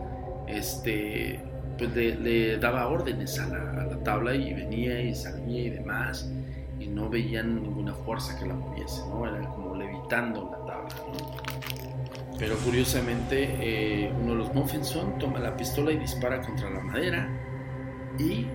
este, 0.48 1.40
pues 1.78 1.96
le, 1.96 2.58
daba 2.58 2.88
órdenes 2.88 3.40
a 3.40 3.48
la, 3.48 4.04
tabla 4.04 4.36
y 4.36 4.54
venía 4.54 5.02
y 5.02 5.16
salía 5.16 5.64
y 5.64 5.70
demás, 5.72 6.30
y 6.80 6.88
no 6.88 7.10
veían 7.10 7.64
ninguna 7.64 7.94
fuerza 7.94 8.38
que 8.38 8.46
la 8.46 8.54
moviese, 8.54 9.02
¿no? 9.10 9.26
Era 9.26 9.48
como 9.50 9.76
levitando 9.76 10.52
la 10.52 10.66
tabla, 10.66 10.96
Pero 12.38 12.56
curiosamente, 12.58 13.50
eh, 13.60 14.14
uno 14.22 14.34
de 14.34 14.38
los 14.38 14.54
Muffinson 14.54 15.18
toma 15.18 15.40
la 15.40 15.58
pistola 15.58 15.92
y 15.92 15.98
dispara 15.98 16.42
contra 16.42 16.70
la 16.70 16.82
madera, 16.82 17.28
y 18.20 18.46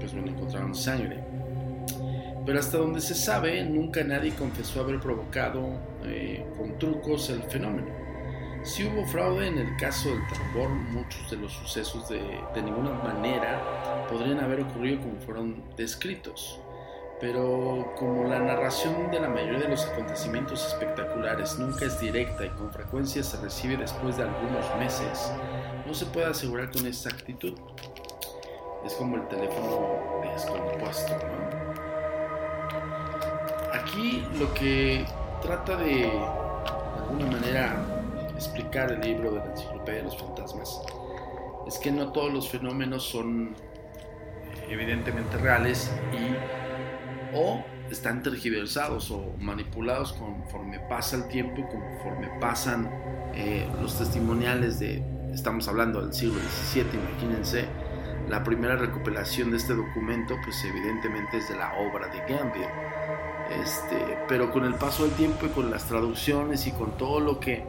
pues 0.00 0.12
bueno, 0.12 0.28
encontraron 0.30 0.74
sangre. 0.74 1.22
Pero 2.44 2.60
hasta 2.60 2.78
donde 2.78 3.00
se 3.00 3.14
sabe, 3.14 3.64
nunca 3.64 4.04
nadie 4.04 4.32
confesó 4.32 4.80
haber 4.80 5.00
provocado 5.00 5.80
eh, 6.04 6.44
con 6.56 6.78
trucos 6.78 7.30
el 7.30 7.42
fenómeno. 7.42 8.05
Si 8.66 8.84
hubo 8.84 9.06
fraude 9.06 9.46
en 9.46 9.58
el 9.58 9.76
caso 9.76 10.10
del 10.10 10.26
tambor, 10.26 10.68
muchos 10.68 11.30
de 11.30 11.36
los 11.36 11.52
sucesos 11.52 12.08
de, 12.08 12.20
ninguna 12.56 12.90
manera 12.94 14.06
podrían 14.08 14.40
haber 14.40 14.62
ocurrido 14.62 15.02
como 15.02 15.20
fueron 15.20 15.62
descritos. 15.76 16.58
Pero 17.20 17.94
como 17.96 18.24
la 18.24 18.40
narración 18.40 19.08
de 19.12 19.20
la 19.20 19.28
mayoría 19.28 19.60
de 19.60 19.68
los 19.68 19.86
acontecimientos 19.86 20.66
espectaculares 20.66 21.56
nunca 21.60 21.84
es 21.84 22.00
directa 22.00 22.44
y 22.44 22.48
con 22.50 22.72
frecuencia 22.72 23.22
se 23.22 23.40
recibe 23.40 23.76
después 23.76 24.16
de 24.16 24.24
algunos 24.24 24.76
meses, 24.80 25.30
no 25.86 25.94
se 25.94 26.04
puede 26.06 26.26
asegurar 26.26 26.72
con 26.72 26.86
exactitud. 26.86 27.54
Es 28.84 28.94
como 28.94 29.14
el 29.14 29.28
teléfono 29.28 30.22
descompuesto. 30.34 31.14
Aquí 33.72 34.26
lo 34.40 34.52
que 34.54 35.06
trata 35.40 35.76
de, 35.76 35.94
de 35.94 36.10
alguna 36.98 37.26
manera, 37.30 37.85
explicar 38.36 38.92
el 38.92 39.00
libro 39.00 39.32
de 39.32 39.38
la 39.40 39.46
enciclopedia 39.46 39.98
de 40.00 40.04
los 40.04 40.16
fantasmas 40.18 40.80
es 41.66 41.78
que 41.78 41.90
no 41.90 42.12
todos 42.12 42.32
los 42.32 42.48
fenómenos 42.48 43.02
son 43.02 43.48
eh, 43.48 44.66
evidentemente 44.68 45.36
reales 45.36 45.90
y 46.12 47.36
o 47.36 47.64
están 47.90 48.22
tergiversados 48.22 49.10
o 49.10 49.34
manipulados 49.38 50.12
conforme 50.12 50.78
pasa 50.80 51.16
el 51.16 51.28
tiempo 51.28 51.68
conforme 51.68 52.28
pasan 52.40 52.90
eh, 53.34 53.68
los 53.80 53.98
testimoniales 53.98 54.78
de, 54.78 55.02
estamos 55.32 55.68
hablando 55.68 56.00
del 56.02 56.12
siglo 56.14 56.40
XVII, 56.40 56.86
imagínense, 56.94 57.66
la 58.28 58.42
primera 58.42 58.76
recopilación 58.76 59.50
de 59.50 59.58
este 59.58 59.74
documento 59.74 60.36
pues 60.42 60.64
evidentemente 60.64 61.38
es 61.38 61.48
de 61.48 61.56
la 61.56 61.74
obra 61.74 62.08
de 62.08 62.18
Gambier. 62.20 62.70
Este, 63.62 64.18
pero 64.26 64.50
con 64.50 64.64
el 64.64 64.74
paso 64.74 65.04
del 65.04 65.12
tiempo 65.12 65.46
y 65.46 65.50
con 65.50 65.70
las 65.70 65.84
traducciones 65.84 66.66
y 66.66 66.72
con 66.72 66.96
todo 66.96 67.20
lo 67.20 67.38
que 67.38 67.64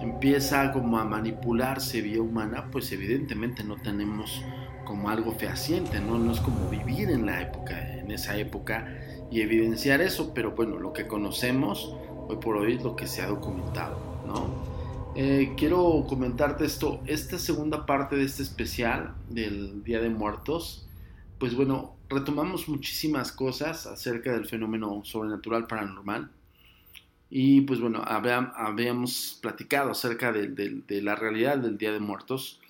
empieza 0.00 0.72
como 0.72 0.98
a 0.98 1.04
manipularse 1.04 2.00
vía 2.00 2.22
humana, 2.22 2.68
pues 2.70 2.90
evidentemente 2.92 3.64
no 3.64 3.76
tenemos 3.76 4.42
como 4.84 5.10
algo 5.10 5.32
fehaciente, 5.32 6.00
¿no? 6.00 6.18
No 6.18 6.32
es 6.32 6.40
como 6.40 6.68
vivir 6.68 7.10
en 7.10 7.26
la 7.26 7.40
época, 7.42 7.98
en 7.98 8.10
esa 8.10 8.36
época 8.36 8.88
y 9.30 9.40
evidenciar 9.40 10.00
eso, 10.00 10.32
pero 10.34 10.52
bueno, 10.52 10.78
lo 10.78 10.92
que 10.92 11.06
conocemos 11.06 11.94
hoy 12.28 12.36
por 12.36 12.56
hoy 12.56 12.74
es 12.74 12.82
lo 12.82 12.96
que 12.96 13.06
se 13.06 13.22
ha 13.22 13.26
documentado, 13.26 13.98
¿no? 14.26 14.72
Eh, 15.14 15.52
quiero 15.56 16.04
comentarte 16.08 16.64
esto, 16.64 17.00
esta 17.06 17.38
segunda 17.38 17.84
parte 17.84 18.16
de 18.16 18.24
este 18.24 18.42
especial 18.42 19.14
del 19.28 19.84
Día 19.84 20.00
de 20.00 20.08
Muertos, 20.08 20.88
pues 21.38 21.54
bueno, 21.54 21.96
retomamos 22.08 22.68
muchísimas 22.68 23.32
cosas 23.32 23.86
acerca 23.86 24.32
del 24.32 24.46
fenómeno 24.46 25.02
sobrenatural 25.04 25.66
paranormal, 25.66 26.30
y 27.34 27.62
pues 27.62 27.80
bueno, 27.80 28.02
habíamos 28.04 29.38
platicado 29.40 29.92
acerca 29.92 30.32
de, 30.32 31.00
la 31.00 31.14
realidad 31.14 31.56
del 31.56 31.78
Día 31.78 31.90
de 31.90 31.98
Muertos. 31.98 32.60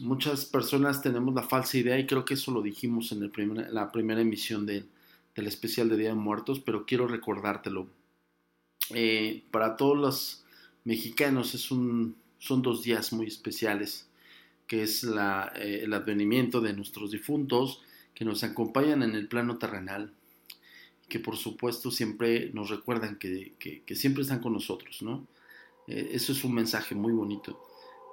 Muchas 0.00 0.44
personas 0.44 1.02
tenemos 1.02 1.32
la 1.36 1.44
falsa 1.44 1.78
idea 1.78 1.96
y 1.96 2.04
creo 2.04 2.24
que 2.24 2.34
eso 2.34 2.50
lo 2.50 2.62
dijimos 2.62 3.12
en 3.12 3.22
el 3.22 3.32
la 3.72 3.92
primera 3.92 4.22
emisión 4.22 4.66
del 4.66 4.88
especial 5.36 5.88
de 5.88 5.96
Día 5.96 6.08
de 6.08 6.16
Muertos, 6.16 6.58
pero 6.58 6.84
quiero 6.84 7.06
recordártelo. 7.06 7.86
Eh, 8.92 9.44
para 9.52 9.76
todos 9.76 9.96
los 9.96 10.44
mexicanos 10.82 11.50
son 11.50 12.16
dos 12.62 12.82
días 12.82 13.12
muy 13.12 13.28
especiales, 13.28 14.08
que 14.66 14.82
es 14.82 15.04
la, 15.04 15.52
eh, 15.54 15.82
el 15.84 15.94
advenimiento 15.94 16.60
de 16.60 16.72
nuestros 16.72 17.12
difuntos 17.12 17.82
que 18.14 18.24
nos 18.24 18.42
acompañan 18.42 19.04
en 19.04 19.14
el 19.14 19.28
plano 19.28 19.58
terrenal 19.58 20.12
que 21.10 21.18
por 21.18 21.36
supuesto 21.36 21.90
siempre 21.90 22.50
nos 22.54 22.70
recuerdan 22.70 23.18
que, 23.18 23.52
siempre 23.94 24.22
están 24.22 24.40
con 24.40 24.54
nosotros, 24.54 25.02
¿no? 25.02 25.26
Eh, 25.86 26.12
eso 26.12 26.32
es 26.32 26.42
un 26.44 26.54
mensaje 26.54 26.94
muy 26.94 27.12
bonito. 27.12 27.60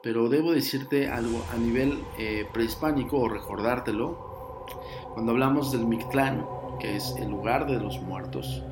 Pero 0.03 0.27
debo 0.27 0.51
decirte 0.51 1.07
algo 1.07 1.45
a 1.53 1.57
nivel 1.57 1.99
eh, 2.17 2.45
prehispánico 2.53 3.17
o 3.17 3.29
recordártelo. 3.29 4.65
Cuando 5.13 5.31
hablamos 5.31 5.71
del 5.71 5.85
Mictlán, 5.85 6.45
que 6.79 6.97
es 6.97 7.13
el 7.19 7.29
lugar 7.29 7.67
de 7.67 7.79
los 7.79 8.01
muertos, 8.01 8.63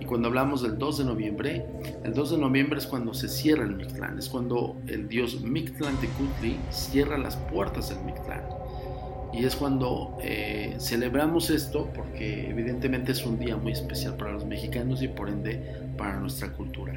y 0.00 0.04
cuando 0.04 0.28
hablamos 0.28 0.62
del 0.62 0.78
2 0.78 0.98
de 0.98 1.04
noviembre, 1.04 1.66
el 2.02 2.12
2 2.12 2.32
de 2.32 2.38
noviembre 2.38 2.78
es 2.80 2.88
cuando 2.88 3.14
se 3.14 3.28
cierra 3.28 3.62
el 3.62 3.76
Mictlán, 3.76 4.18
es 4.18 4.28
cuando 4.28 4.76
el 4.88 5.08
dios 5.08 5.40
Mictlán 5.40 5.96
Tecutli 6.00 6.58
cierra 6.70 7.16
las 7.16 7.36
puertas 7.36 7.90
del 7.90 8.04
Mictlán. 8.04 8.61
Y 9.32 9.44
es 9.44 9.56
cuando 9.56 10.18
eh, 10.20 10.76
celebramos 10.78 11.48
esto 11.50 11.88
porque 11.94 12.50
evidentemente 12.50 13.12
es 13.12 13.24
un 13.24 13.38
día 13.38 13.56
muy 13.56 13.72
especial 13.72 14.16
para 14.16 14.32
los 14.32 14.44
mexicanos 14.44 15.02
y 15.02 15.08
por 15.08 15.28
ende 15.28 15.80
para 15.96 16.20
nuestra 16.20 16.52
cultura. 16.52 16.92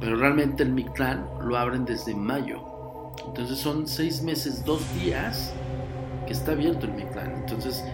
Pero 0.00 0.16
realmente 0.16 0.64
el 0.64 0.72
Mictlán 0.72 1.24
lo 1.44 1.56
abren 1.56 1.84
desde 1.84 2.14
mayo. 2.14 3.12
Entonces 3.26 3.58
son 3.58 3.86
seis 3.86 4.22
meses, 4.22 4.64
dos 4.64 4.82
días 5.00 5.54
que 6.26 6.32
está 6.32 6.52
abierto 6.52 6.86
el 6.86 6.94
Mictlán. 6.94 7.32
Entonces 7.36 7.84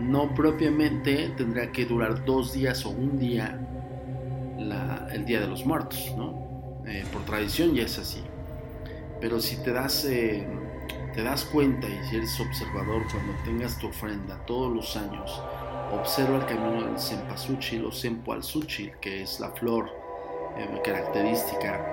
no 0.00 0.32
propiamente 0.34 1.30
tendrá 1.36 1.72
que 1.72 1.84
durar 1.86 2.24
dos 2.24 2.52
días 2.52 2.86
o 2.86 2.90
un 2.90 3.18
día 3.18 3.58
el 5.12 5.24
Día 5.24 5.40
de 5.40 5.46
los 5.46 5.64
Muertos, 5.64 6.12
¿no? 6.16 6.82
Eh, 6.86 7.04
por 7.12 7.24
tradición 7.24 7.74
ya 7.74 7.84
es 7.84 7.98
así. 7.98 8.22
Pero 9.20 9.40
si 9.40 9.56
te 9.62 9.72
das... 9.72 10.04
Eh, 10.04 10.46
te 11.18 11.24
das 11.24 11.46
cuenta 11.46 11.88
y 11.88 12.00
si 12.04 12.14
eres 12.14 12.38
observador 12.38 13.02
cuando 13.10 13.32
tengas 13.44 13.76
tu 13.76 13.88
ofrenda 13.88 14.36
todos 14.46 14.72
los 14.72 14.96
años, 14.96 15.42
observa 15.90 16.36
el 16.36 16.46
camino 16.46 16.84
del 16.84 16.96
cempasúchil 16.96 17.86
o 17.86 17.90
sempoalzúchil, 17.90 18.92
que 19.00 19.22
es 19.22 19.40
la 19.40 19.50
flor 19.50 19.90
eh, 20.56 20.80
característica 20.84 21.84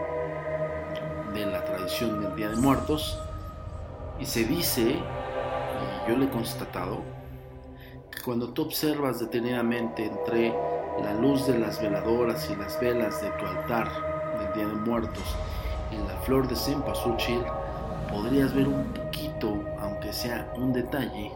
de 1.33 1.43
la 1.43 1.65
tradición 1.65 2.21
del 2.21 2.35
Día 2.35 2.49
de 2.49 2.57
Muertos, 2.57 3.19
y 4.19 4.25
se 4.27 4.43
dice, 4.43 4.81
y 4.91 6.07
yo 6.07 6.17
lo 6.17 6.25
he 6.25 6.29
constatado, 6.29 7.01
que 8.11 8.21
cuando 8.21 8.53
tú 8.53 8.61
observas 8.61 9.19
detenidamente 9.19 10.05
entre 10.05 10.53
la 11.01 11.15
luz 11.15 11.47
de 11.47 11.57
las 11.57 11.81
veladoras 11.81 12.47
y 12.51 12.55
las 12.57 12.79
velas 12.79 13.23
de 13.23 13.31
tu 13.31 13.45
altar 13.47 13.89
del 14.37 14.53
Día 14.53 14.67
de 14.67 14.81
Muertos 14.87 15.35
en 15.89 16.07
la 16.07 16.15
flor 16.17 16.47
de 16.47 16.55
cempasúchil, 16.55 17.41
podrías 18.15 18.55
ver 18.55 18.67
un 18.67 18.93
poquito, 18.93 19.61
aunque 19.77 20.13
sea 20.13 20.53
un 20.55 20.71
detalle, 20.71 21.31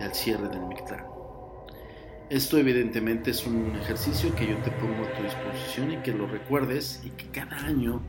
del 0.00 0.14
cierre 0.14 0.48
del 0.48 0.62
Mictlán. 0.62 1.04
Esto 2.30 2.56
evidentemente 2.56 3.30
es 3.30 3.46
un 3.46 3.76
ejercicio 3.76 4.34
que 4.34 4.46
yo 4.46 4.56
te 4.58 4.70
pongo 4.70 5.04
a 5.04 5.12
tu 5.12 5.22
disposición 5.22 5.92
y 5.92 5.96
que 5.98 6.12
lo 6.12 6.26
recuerdes 6.26 7.02
y 7.04 7.10
que 7.10 7.26
cada 7.30 7.56
año 7.56 8.00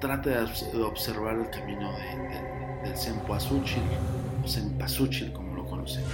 trate 0.00 0.30
de 0.30 0.82
observar 0.82 1.36
el 1.36 1.50
camino 1.50 1.92
de, 1.92 2.88
del 2.88 2.96
Sempoazúchil 2.96 3.82
o 4.44 4.48
Sempasuchil 4.48 5.32
como 5.32 5.54
lo 5.54 5.66
conocemos. 5.66 6.10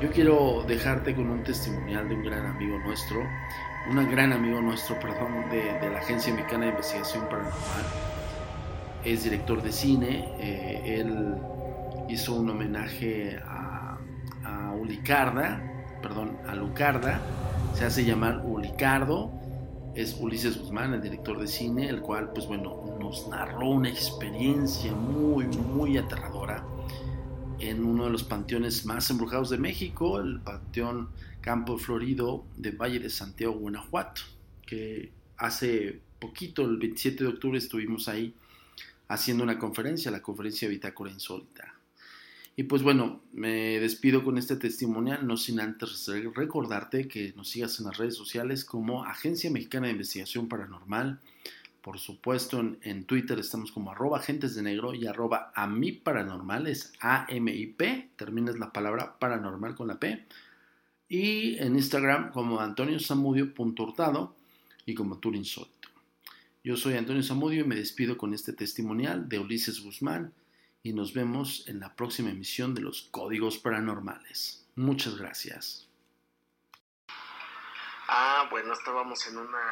Yo 0.00 0.10
quiero 0.10 0.64
dejarte 0.68 1.14
con 1.14 1.30
un 1.30 1.42
testimonial 1.42 2.08
de 2.08 2.14
un 2.14 2.24
gran 2.24 2.46
amigo 2.46 2.78
nuestro, 2.78 3.20
un 3.88 4.10
gran 4.10 4.32
amigo 4.32 4.60
nuestro, 4.60 4.98
perdón, 5.00 5.48
de, 5.50 5.78
de 5.80 5.90
la 5.90 5.98
Agencia 5.98 6.32
Mexicana 6.34 6.66
de 6.66 6.70
Investigación 6.70 7.24
Paranormal, 7.28 8.15
es 9.06 9.22
director 9.22 9.62
de 9.62 9.72
cine. 9.72 10.28
Eh, 10.40 11.00
él 11.00 11.36
hizo 12.08 12.34
un 12.34 12.50
homenaje 12.50 13.38
a, 13.44 13.72
Ulicarda, 14.78 15.60
perdón, 16.02 16.36
a 16.46 16.54
Lucarda. 16.54 17.20
Se 17.74 17.84
hace 17.84 18.04
llamar 18.04 18.42
Ulicardo. 18.44 19.32
es 19.94 20.16
Ulises 20.20 20.58
Guzmán, 20.58 20.92
el 20.94 21.02
director 21.02 21.40
de 21.40 21.46
cine, 21.46 21.88
el 21.88 22.00
cual, 22.00 22.30
pues 22.32 22.46
bueno, 22.46 22.98
nos 23.00 23.26
narró 23.28 23.70
una 23.70 23.88
experiencia 23.88 24.92
muy, 24.92 25.46
muy 25.46 25.96
aterradora 25.96 26.64
en 27.58 27.84
uno 27.84 28.04
de 28.04 28.10
los 28.10 28.22
panteones 28.22 28.84
más 28.84 29.08
embrujados 29.10 29.50
de 29.50 29.56
México, 29.56 30.20
el 30.20 30.40
Panteón 30.40 31.08
Campo 31.40 31.78
Florido 31.78 32.44
de 32.56 32.72
Valle 32.72 33.00
de 33.00 33.08
Santiago, 33.08 33.54
Guanajuato, 33.54 34.22
que 34.66 35.10
hace 35.38 36.00
poquito, 36.18 36.62
el 36.62 36.76
27 36.76 37.24
de 37.24 37.30
octubre, 37.30 37.58
estuvimos 37.58 38.08
ahí 38.08 38.34
haciendo 39.08 39.44
una 39.44 39.58
conferencia, 39.58 40.10
la 40.10 40.22
conferencia 40.22 40.68
Bitácora 40.68 41.10
Insólita. 41.10 41.74
Y 42.58 42.62
pues 42.62 42.82
bueno, 42.82 43.20
me 43.32 43.78
despido 43.80 44.24
con 44.24 44.38
este 44.38 44.56
testimonial, 44.56 45.26
no 45.26 45.36
sin 45.36 45.60
antes 45.60 46.08
recordarte 46.34 47.06
que 47.06 47.34
nos 47.36 47.50
sigas 47.50 47.78
en 47.78 47.86
las 47.86 47.98
redes 47.98 48.14
sociales 48.14 48.64
como 48.64 49.04
Agencia 49.04 49.50
Mexicana 49.50 49.86
de 49.86 49.92
Investigación 49.92 50.48
Paranormal. 50.48 51.20
Por 51.82 51.98
supuesto, 51.98 52.58
en, 52.80 53.04
Twitter 53.04 53.38
estamos 53.38 53.70
como 53.70 53.92
arroba 53.92 54.18
agentes 54.18 54.54
de 54.54 54.62
negro 54.62 54.94
y 54.94 55.06
arroba 55.06 55.52
a 55.54 55.66
mi 55.66 55.92
paranormal, 55.92 56.66
es 56.66 56.94
A-M-I-P, 57.00 58.10
terminas 58.16 58.58
la 58.58 58.72
palabra 58.72 59.18
paranormal 59.18 59.74
con 59.74 59.88
la 59.88 60.00
P. 60.00 60.24
Y 61.08 61.58
en 61.58 61.76
Instagram 61.76 62.32
como 62.32 62.58
Antonio 62.58 62.98
Samudio.hurtado 62.98 64.34
y 64.86 64.94
como 64.94 65.18
Tour 65.18 65.36
Insólito. 65.36 65.75
Yo 66.66 66.76
soy 66.76 66.96
Antonio 66.96 67.22
Samudio 67.22 67.60
y 67.60 67.64
me 67.64 67.76
despido 67.76 68.18
con 68.18 68.34
este 68.34 68.52
testimonial 68.52 69.28
de 69.28 69.38
Ulises 69.38 69.84
Guzmán 69.84 70.34
y 70.82 70.92
nos 70.92 71.14
vemos 71.14 71.62
en 71.68 71.78
la 71.78 71.94
próxima 71.94 72.30
emisión 72.30 72.74
de 72.74 72.80
los 72.80 73.02
Códigos 73.12 73.58
Paranormales. 73.58 74.66
Muchas 74.74 75.16
gracias. 75.16 75.88
Ah, 78.08 78.48
bueno, 78.50 78.72
estábamos 78.72 79.24
en 79.28 79.38
una, 79.38 79.62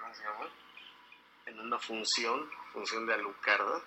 ¿cómo 0.00 0.14
se 0.14 0.22
llama? 0.22 0.48
En 1.46 1.58
una 1.58 1.76
función, 1.80 2.48
función 2.72 3.04
de 3.04 3.14
Alucarda, 3.14 3.82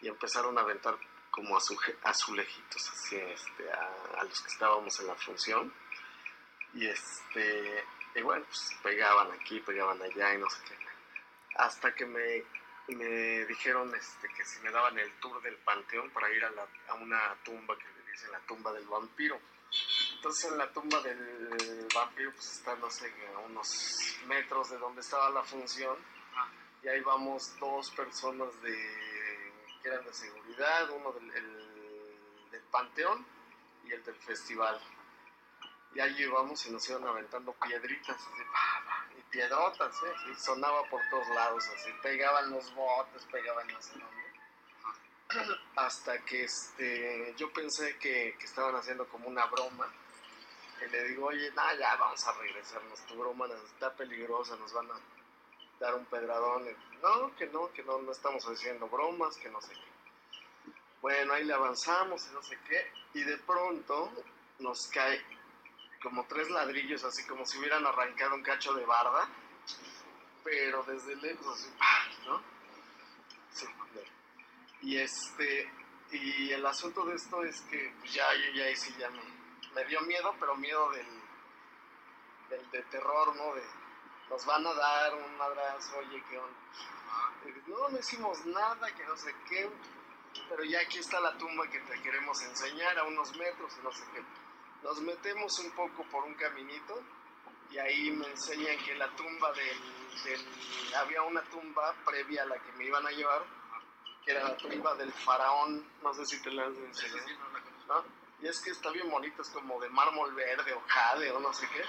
y 0.00 0.06
empezaron 0.06 0.56
a 0.58 0.60
aventar 0.60 0.96
como 1.32 1.56
azulejitos 1.56 2.88
así, 2.88 3.16
este, 3.16 3.68
a, 3.68 4.22
los 4.22 4.40
que 4.40 4.48
estábamos 4.48 5.00
en 5.00 5.08
la 5.08 5.16
función. 5.16 5.72
Y 6.72 6.86
este, 6.86 7.84
y 8.14 8.22
bueno, 8.22 8.44
pues 8.46 8.78
pegaban 8.80 9.32
aquí, 9.32 9.58
pegaban 9.58 10.00
allá 10.00 10.34
y 10.34 10.38
no 10.38 10.48
sé 10.48 10.58
qué. 10.68 10.89
Hasta 11.56 11.94
que 11.94 12.06
me 12.06 12.44
me 12.94 13.44
dijeron 13.46 13.94
este, 13.94 14.28
que 14.28 14.44
si 14.44 14.60
me 14.60 14.70
daban 14.70 14.98
el 14.98 15.12
tour 15.20 15.40
del 15.42 15.56
panteón 15.58 16.10
para 16.10 16.30
ir 16.32 16.44
a, 16.44 16.50
la, 16.50 16.66
a 16.88 16.94
una 16.94 17.36
tumba 17.44 17.76
que 17.76 17.84
le 17.84 18.10
dicen 18.10 18.32
la 18.32 18.40
tumba 18.40 18.72
del 18.72 18.86
vampiro. 18.86 19.38
Entonces 20.14 20.50
en 20.50 20.58
la 20.58 20.72
tumba 20.72 21.00
del 21.00 21.86
vampiro 21.94 22.32
pues 22.32 22.52
está, 22.52 22.74
no 22.76 22.90
sé, 22.90 23.12
a 23.34 23.38
unos 23.38 24.18
metros 24.26 24.70
de 24.70 24.78
donde 24.78 25.00
estaba 25.00 25.30
la 25.30 25.42
función. 25.42 25.96
Y 26.82 26.88
ahí 26.88 27.00
vamos 27.02 27.58
dos 27.60 27.90
personas 27.90 28.60
de, 28.62 29.52
que 29.82 29.88
eran 29.88 30.04
de 30.04 30.12
seguridad, 30.12 30.90
uno 30.90 31.12
del, 31.12 32.50
del 32.50 32.62
panteón 32.70 33.24
y 33.84 33.92
el 33.92 34.02
del 34.02 34.16
festival. 34.16 34.80
Y 35.94 36.00
ahí 36.00 36.22
íbamos 36.22 36.64
y 36.66 36.70
nos 36.70 36.88
iban 36.88 37.06
aventando 37.06 37.52
piedritas, 37.52 38.16
así, 38.16 38.42
piedrotas, 39.30 39.94
¿eh? 40.02 40.34
sonaba 40.36 40.82
por 40.88 41.00
todos 41.10 41.28
lados, 41.28 41.64
así, 41.74 41.90
pegaban 42.02 42.50
los 42.50 42.74
botes, 42.74 43.24
pegaban 43.30 43.66
las 43.72 43.92
hasta 45.76 46.18
que 46.24 46.44
este, 46.44 47.34
yo 47.36 47.52
pensé 47.52 47.96
que, 47.98 48.36
que, 48.38 48.44
estaban 48.44 48.74
haciendo 48.74 49.06
como 49.08 49.28
una 49.28 49.46
broma, 49.46 49.92
y 50.84 50.90
le 50.90 51.08
digo, 51.08 51.26
oye, 51.26 51.50
nada, 51.52 51.74
ya 51.74 51.96
vamos 51.96 52.26
a 52.26 52.32
regresarnos, 52.32 53.06
tu 53.06 53.14
broma 53.14 53.46
está 53.72 53.94
peligrosa, 53.94 54.56
nos 54.56 54.72
van 54.72 54.90
a 54.90 55.00
dar 55.78 55.94
un 55.94 56.04
pedradón, 56.06 56.64
no, 57.02 57.34
que 57.36 57.46
no, 57.46 57.72
que 57.72 57.82
no, 57.84 57.98
no 58.02 58.12
estamos 58.12 58.44
haciendo 58.44 58.88
bromas, 58.88 59.36
que 59.36 59.50
no 59.50 59.60
sé 59.60 59.72
qué. 59.72 59.90
Bueno, 61.00 61.32
ahí 61.32 61.44
le 61.44 61.54
avanzamos 61.54 62.26
y 62.28 62.34
no 62.34 62.42
sé 62.42 62.58
qué, 62.68 62.92
y 63.14 63.22
de 63.22 63.38
pronto 63.38 64.12
nos 64.58 64.86
cae 64.88 65.24
como 66.02 66.24
tres 66.26 66.50
ladrillos, 66.50 67.04
así 67.04 67.24
como 67.26 67.44
si 67.44 67.58
hubieran 67.58 67.86
arrancado 67.86 68.34
un 68.34 68.42
cacho 68.42 68.74
de 68.74 68.84
barda, 68.86 69.28
pero 70.42 70.82
desde 70.84 71.16
lejos, 71.16 71.68
así, 71.78 72.18
¿no? 72.26 72.42
Sí, 73.52 73.66
y 74.82 74.96
este, 74.96 75.70
y 76.10 76.52
el 76.52 76.64
asunto 76.64 77.04
de 77.04 77.16
esto 77.16 77.44
es 77.44 77.60
que 77.62 77.92
pues, 78.00 78.14
ya, 78.14 78.26
yo 78.34 78.52
ya 78.52 78.76
sí 78.76 78.94
ya 78.98 79.10
me, 79.10 79.84
dio 79.84 80.00
miedo, 80.02 80.34
pero 80.40 80.56
miedo 80.56 80.90
del, 80.90 81.06
del 82.48 82.70
de 82.70 82.82
terror, 82.84 83.36
¿no? 83.36 83.54
De, 83.54 83.62
nos 84.30 84.46
van 84.46 84.66
a 84.66 84.72
dar 84.72 85.14
un 85.14 85.40
abrazo, 85.40 85.98
oye, 85.98 86.22
¿qué 86.30 86.38
onda? 86.38 86.58
No, 87.66 87.88
no 87.88 87.98
hicimos 87.98 88.44
nada, 88.46 88.94
que 88.94 89.04
no 89.04 89.16
sé 89.16 89.34
qué, 89.48 89.68
pero 90.48 90.64
ya 90.64 90.80
aquí 90.80 90.98
está 90.98 91.20
la 91.20 91.36
tumba 91.36 91.68
que 91.68 91.80
te 91.80 92.00
queremos 92.02 92.40
enseñar 92.42 92.98
a 92.98 93.04
unos 93.04 93.36
metros, 93.36 93.76
no 93.82 93.92
sé 93.92 94.04
qué 94.14 94.22
nos 94.82 95.00
metemos 95.02 95.58
un 95.58 95.70
poco 95.72 96.04
por 96.10 96.24
un 96.24 96.34
caminito 96.34 97.00
y 97.70 97.78
ahí 97.78 98.10
me 98.10 98.26
enseñan 98.26 98.76
que 98.84 98.94
la 98.96 99.08
tumba 99.14 99.52
del, 99.52 100.46
había 100.96 101.22
una 101.22 101.42
tumba 101.42 101.94
previa 102.04 102.42
a 102.42 102.46
la 102.46 102.58
que 102.58 102.72
me 102.72 102.86
iban 102.86 103.06
a 103.06 103.10
llevar, 103.10 103.42
que 104.24 104.32
era 104.32 104.44
la 104.44 104.56
tumba 104.56 104.94
del 104.96 105.12
faraón, 105.12 105.86
no 106.02 106.12
sé 106.14 106.26
si 106.26 106.42
te 106.42 106.50
la 106.50 106.64
han 106.64 106.76
enseñado, 106.76 107.28
¿no? 107.88 108.04
Y 108.42 108.48
es 108.48 108.58
que 108.60 108.70
está 108.70 108.90
bien 108.90 109.10
bonito, 109.10 109.42
es 109.42 109.50
como 109.50 109.78
de 109.80 109.88
mármol 109.90 110.34
verde 110.34 110.72
o 110.72 110.80
jade 110.86 111.30
o 111.30 111.38
no 111.40 111.52
sé 111.52 111.68
qué. 111.68 111.82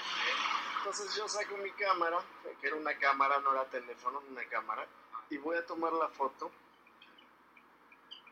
Entonces 0.79 1.15
yo 1.15 1.27
saco 1.27 1.55
mi 1.57 1.71
cámara, 1.71 2.19
que 2.59 2.67
era 2.67 2.75
una 2.75 2.97
cámara, 2.97 3.39
no 3.39 3.53
era 3.53 3.65
teléfono, 3.65 4.21
una 4.29 4.43
cámara, 4.45 4.85
y 5.29 5.37
voy 5.37 5.55
a 5.57 5.65
tomar 5.65 5.93
la 5.93 6.09
foto 6.09 6.51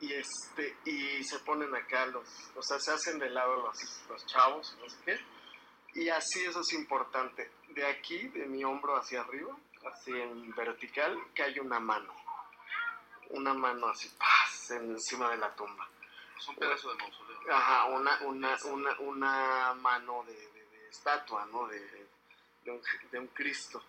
y 0.01 0.13
este 0.13 0.77
y 0.85 1.23
se 1.23 1.39
ponen 1.39 1.75
acá 1.75 2.05
los 2.07 2.27
o 2.55 2.63
sea 2.63 2.79
se 2.79 2.91
hacen 2.91 3.19
de 3.19 3.29
lado 3.29 3.55
los, 3.57 4.03
los 4.09 4.25
chavos 4.25 4.75
no 4.79 4.89
sé 4.89 4.97
qué. 5.05 5.19
Y 5.95 6.07
así 6.09 6.45
eso 6.45 6.61
es 6.61 6.73
importante. 6.73 7.49
De 7.69 7.85
aquí 7.85 8.27
de 8.27 8.45
mi 8.45 8.63
hombro 8.63 8.95
hacia 8.95 9.21
arriba 9.21 9.55
así 9.91 10.11
en 10.11 10.53
vertical 10.55 11.17
que 11.33 11.43
hay 11.43 11.59
una 11.59 11.79
mano. 11.79 12.13
Una 13.29 13.53
mano 13.53 13.87
así 13.87 14.09
¡paz! 14.17 14.71
encima 14.71 15.31
de 15.31 15.37
la 15.37 15.53
tumba. 15.55 15.87
Es 16.37 16.47
un 16.47 16.55
pedazo 16.55 16.89
de 16.91 16.95
mausoleo. 16.95 17.37
Ajá 17.51 17.85
una 17.85 18.19
una 18.21 18.57
una, 18.65 18.99
una 18.99 19.73
mano 19.73 20.23
de, 20.25 20.33
de, 20.33 20.89
estatua 20.89 21.45
no 21.47 21.67
de, 21.67 22.07
de 22.63 22.71
un, 22.71 22.81
de 23.11 23.19
un 23.19 23.27
Cristo. 23.27 23.83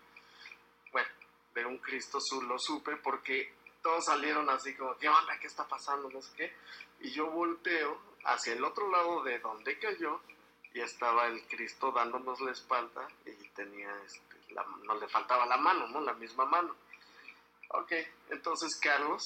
Bueno 0.92 1.08
de 1.54 1.66
un 1.66 1.78
Cristo 1.78 2.18
lo 2.42 2.58
supe 2.58 2.96
porque 2.96 3.52
todos 3.82 4.04
salieron 4.04 4.48
así 4.50 4.74
como, 4.74 4.96
¿qué 4.98 5.08
onda? 5.08 5.38
¿Qué 5.38 5.46
está 5.46 5.66
pasando? 5.66 6.10
No 6.10 6.20
sé 6.20 6.32
qué. 6.36 6.56
Y 7.00 7.10
yo 7.12 7.30
volteo 7.30 7.98
hacia 8.24 8.52
el 8.52 8.64
otro 8.64 8.90
lado 8.90 9.22
de 9.22 9.38
donde 9.38 9.78
cayó 9.78 10.20
y 10.72 10.80
estaba 10.80 11.26
el 11.26 11.42
Cristo 11.48 11.90
dándonos 11.90 12.40
la 12.40 12.52
espalda 12.52 13.08
y 13.24 13.48
tenía, 13.50 13.90
este, 14.04 14.54
la, 14.54 14.64
no 14.84 14.94
le 14.94 15.08
faltaba 15.08 15.46
la 15.46 15.56
mano, 15.56 15.86
¿no? 15.88 16.00
La 16.00 16.12
misma 16.14 16.44
mano. 16.44 16.76
Ok, 17.70 17.92
entonces 18.30 18.78
Carlos 18.80 19.22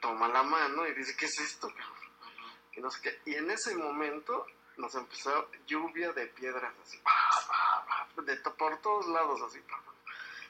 toma 0.00 0.28
la 0.28 0.42
mano 0.42 0.86
y 0.86 0.94
dice, 0.94 1.16
¿qué 1.16 1.26
es 1.26 1.38
esto? 1.40 1.72
Y, 2.72 2.80
no 2.80 2.90
sé 2.90 3.00
qué. 3.02 3.30
y 3.30 3.34
en 3.34 3.50
ese 3.50 3.74
momento 3.74 4.46
nos 4.76 4.94
empezó 4.94 5.48
lluvia 5.66 6.12
de 6.12 6.26
piedras 6.26 6.74
así, 6.82 7.00
de 8.22 8.36
por 8.36 8.78
todos 8.80 9.06
lados 9.08 9.40
así. 9.42 9.58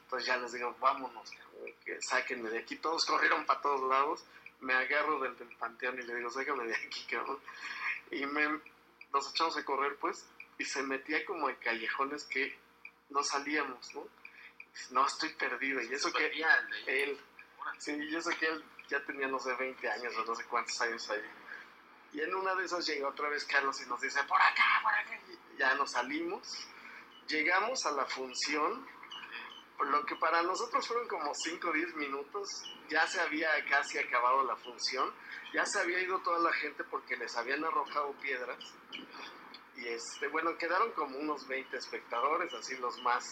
Entonces 0.03 0.27
ya 0.27 0.37
les 0.37 0.53
digo, 0.53 0.75
vámonos, 0.81 1.31
que 1.87 2.03
sáquenme 2.03 2.51
de 2.51 2.59
aquí. 2.59 2.77
Todos 2.77 3.07
corrieron 3.07 3.47
para 3.47 3.63
todos 3.63 3.89
lados. 3.89 4.25
Me 4.61 4.75
agarro 4.75 5.21
del, 5.21 5.37
del 5.39 5.49
panteón 5.57 5.99
y 5.99 6.03
le 6.03 6.15
digo, 6.17 6.31
sáquenme 6.31 6.65
de 6.67 6.75
aquí, 6.75 7.07
cabrón. 7.09 7.39
Y 8.11 8.27
me, 8.27 8.61
nos 9.13 9.31
echamos 9.31 9.57
a 9.57 9.65
correr, 9.65 9.97
pues, 9.97 10.27
y 10.59 10.65
se 10.65 10.83
metía 10.83 11.25
como 11.25 11.49
en 11.49 11.57
callejones 11.57 12.25
que 12.25 12.59
no 13.11 13.23
salíamos, 13.23 13.95
¿no? 13.95 14.07
No, 14.91 15.07
estoy 15.07 15.31
perdido. 15.31 15.81
Y 15.83 15.95
eso 15.95 16.13
que 16.13 16.27
él, 16.87 17.19
sí, 17.79 17.93
y 17.93 18.15
eso 18.15 18.31
que 18.39 18.47
él 18.47 18.65
ya 18.89 19.03
tenía, 19.05 19.27
no 19.27 19.39
sé, 19.39 19.55
20 19.55 19.89
años 19.89 20.15
o 20.17 20.25
no 20.25 20.35
sé 20.35 20.45
cuántos 20.45 20.81
años 20.83 21.09
ahí. 21.11 21.23
Y 22.13 22.21
en 22.21 22.35
una 22.35 22.55
de 22.55 22.65
esas 22.65 22.87
llega 22.87 23.09
otra 23.09 23.29
vez 23.29 23.45
Carlos 23.45 23.81
y 23.81 23.89
nos 23.89 24.01
dice, 24.01 24.23
por 24.25 24.41
acá, 24.41 24.81
por 24.83 24.93
acá. 24.93 25.19
Y 25.29 25.59
ya 25.59 25.75
nos 25.75 25.93
salimos. 25.93 26.69
Llegamos 27.29 27.85
a 27.87 27.93
la 27.93 28.07
función 28.07 28.87
lo 29.85 30.07
que 30.07 30.17
para 30.17 30.43
nosotros 30.43 30.87
fueron 30.87 31.07
como 31.09 31.35
5 31.35 31.69
o 31.69 31.73
10 31.73 31.97
minutos, 31.97 32.49
ya 32.89 33.07
se 33.07 33.21
había 33.21 33.51
casi 33.69 33.99
acabado 33.99 34.43
la 34.45 34.57
función, 34.57 35.13
ya 35.53 35.67
se 35.67 35.81
había 35.81 36.01
ido 36.01 36.19
toda 36.21 36.39
la 36.39 36.53
gente 36.53 36.85
porque 36.85 37.17
les 37.17 37.37
habían 37.37 37.65
arrojado 37.65 38.13
piedras. 38.21 38.75
Y 39.77 39.87
este, 39.89 40.29
bueno, 40.29 40.57
quedaron 40.57 40.93
como 40.93 41.19
unos 41.19 41.47
20 41.47 41.77
espectadores, 41.77 42.53
así 42.55 42.77
los 42.79 43.01
más 43.03 43.25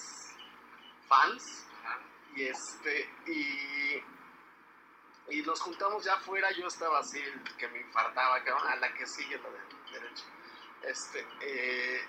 fans. 1.09 1.67
Y 2.37 2.45
este, 2.45 3.09
y, 3.27 4.03
y 5.37 5.43
nos 5.43 5.61
juntamos 5.61 6.05
ya 6.05 6.15
afuera, 6.15 6.51
yo 6.53 6.67
estaba 6.67 6.99
así, 6.99 7.23
que 7.59 7.69
me 7.69 7.81
infartaba, 7.81 8.37
a 8.37 8.77
la 8.77 8.93
que 8.93 9.07
sigue 9.07 9.39
la 9.39 9.49
de 9.51 10.01
derecha. 10.01 10.25
Este, 10.83 11.27
eh, 11.41 12.05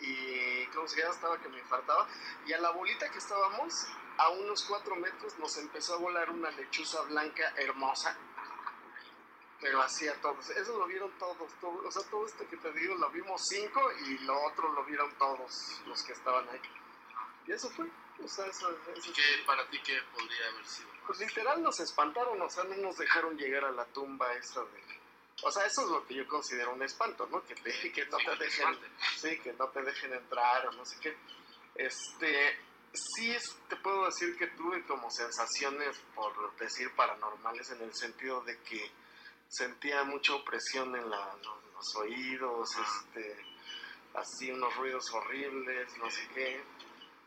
y 0.00 0.66
¿cómo 0.74 0.88
se 0.88 1.00
llama? 1.00 1.14
Estaba 1.14 1.38
que 1.38 1.48
me 1.48 1.58
infartaba. 1.58 2.08
Y 2.46 2.52
a 2.52 2.60
la 2.60 2.70
bolita 2.70 3.10
que 3.10 3.18
estábamos, 3.18 3.86
a 4.18 4.28
unos 4.30 4.64
cuatro 4.64 4.96
metros 4.96 5.38
nos 5.38 5.56
empezó 5.58 5.94
a 5.94 5.98
volar 5.98 6.30
una 6.30 6.50
lechuza 6.50 7.00
blanca 7.02 7.52
hermosa, 7.56 8.16
pero 9.60 9.82
así 9.82 10.08
a 10.08 10.20
todos. 10.20 10.50
Eso 10.50 10.78
lo 10.78 10.86
vieron 10.86 11.10
todos, 11.18 11.52
todos, 11.60 11.86
o 11.86 11.90
sea, 11.90 12.10
todo 12.10 12.26
esto 12.26 12.48
que 12.48 12.56
te 12.56 12.72
digo 12.72 12.94
lo 12.96 13.10
vimos 13.10 13.46
cinco 13.46 13.80
y 14.06 14.18
lo 14.18 14.42
otro 14.44 14.72
lo 14.72 14.84
vieron 14.84 15.12
todos 15.18 15.82
los 15.86 16.02
que 16.02 16.12
estaban 16.12 16.48
ahí. 16.48 16.60
Y 17.46 17.52
eso 17.52 17.70
fue, 17.70 17.86
o 18.22 18.28
sea, 18.28 18.46
eso, 18.46 18.70
eso 18.94 19.12
¿Qué, 19.14 19.42
para 19.46 19.68
ti 19.68 19.80
qué 19.82 19.98
podría 20.12 20.48
haber 20.48 20.66
sido? 20.66 20.90
pues 21.06 21.18
literal 21.18 21.60
nos 21.60 21.80
espantaron, 21.80 22.40
o 22.40 22.48
sea, 22.48 22.62
no 22.62 22.76
nos 22.76 22.96
dejaron 22.96 23.36
llegar 23.36 23.64
a 23.64 23.72
la 23.72 23.84
tumba 23.86 24.32
esa 24.34 24.60
de... 24.60 24.99
O 25.42 25.50
sea, 25.50 25.64
eso 25.66 25.82
es 25.82 25.88
lo 25.88 26.06
que 26.06 26.14
yo 26.14 26.26
considero 26.28 26.72
un 26.72 26.82
espanto, 26.82 27.26
¿no? 27.30 27.42
Que, 27.44 27.54
te- 27.54 27.92
que 27.92 28.04
no 28.06 28.18
te 28.18 28.36
dejen, 28.36 28.78
sí, 29.16 29.38
que 29.40 29.52
no 29.54 29.68
te 29.68 29.82
dejen 29.82 30.12
entrar 30.12 30.66
o 30.68 30.72
no 30.72 30.84
sé 30.84 30.96
qué. 31.00 31.16
Este, 31.74 32.58
sí 32.92 33.30
es- 33.30 33.56
te 33.68 33.76
puedo 33.76 34.04
decir 34.06 34.36
que 34.36 34.48
tuve 34.48 34.84
como 34.86 35.10
sensaciones, 35.10 35.96
por 36.14 36.56
decir, 36.56 36.90
paranormales 36.94 37.70
en 37.70 37.82
el 37.82 37.94
sentido 37.94 38.42
de 38.42 38.58
que 38.62 38.90
sentía 39.48 40.04
mucha 40.04 40.34
opresión 40.34 40.94
en 40.94 41.08
la- 41.10 41.36
los, 41.42 41.64
los 41.74 41.96
oídos, 41.96 42.70
este, 42.76 43.36
así 44.14 44.50
unos 44.50 44.74
ruidos 44.76 45.10
horribles, 45.12 45.96
no 45.98 46.10
sé 46.10 46.28
qué. 46.34 46.62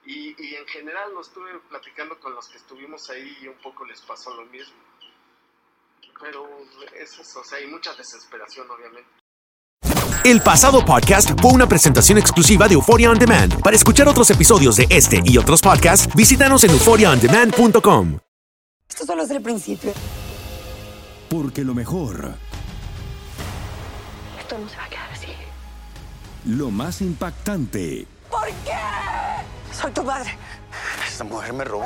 Y, 0.05 0.35
y 0.45 0.55
en 0.55 0.67
general 0.67 1.13
lo 1.13 1.21
estuve 1.21 1.57
platicando 1.69 2.19
con 2.19 2.35
los 2.35 2.47
que 2.49 2.57
estuvimos 2.57 3.09
ahí 3.09 3.37
y 3.41 3.47
un 3.47 3.57
poco 3.59 3.85
les 3.85 4.01
pasó 4.01 4.33
lo 4.35 4.45
mismo. 4.45 4.75
Pero 6.23 6.47
es 7.01 7.19
eso, 7.19 7.39
o 7.39 7.43
sea, 7.43 7.57
hay 7.57 7.67
mucha 7.67 7.93
desesperación 7.95 8.67
obviamente. 8.69 9.09
El 10.23 10.41
pasado 10.41 10.85
podcast 10.85 11.31
fue 11.41 11.51
una 11.51 11.67
presentación 11.67 12.17
exclusiva 12.17 12.67
de 12.69 12.75
Euphoria 12.75 13.09
On 13.11 13.19
Demand. 13.19 13.61
Para 13.61 13.75
escuchar 13.75 14.07
otros 14.07 14.29
episodios 14.31 14.77
de 14.77 14.87
este 14.89 15.21
y 15.25 15.37
otros 15.37 15.61
podcasts, 15.61 16.07
visítanos 16.15 16.63
en 16.63 16.71
euphoriaondemand.com. 16.71 18.19
Esto 18.87 19.05
solo 19.05 19.23
es 19.23 19.31
el 19.31 19.41
principio. 19.41 19.91
Porque 21.29 21.63
lo 21.63 21.73
mejor, 21.73 22.35
Esto 24.39 24.57
no 24.57 24.69
se 24.69 24.77
va 24.77 24.85
a 24.85 24.89
quedar 24.89 25.11
así. 25.11 25.27
lo 26.45 26.71
más 26.71 27.01
impactante, 27.01 28.07
¿Por 28.29 28.47
qué? 28.47 28.77
Soy 29.73 29.91
tu 29.91 30.03
madre. 30.03 30.37
Esta 31.07 31.23
mujer 31.23 31.53
me 31.53 31.63
robó. 31.65 31.85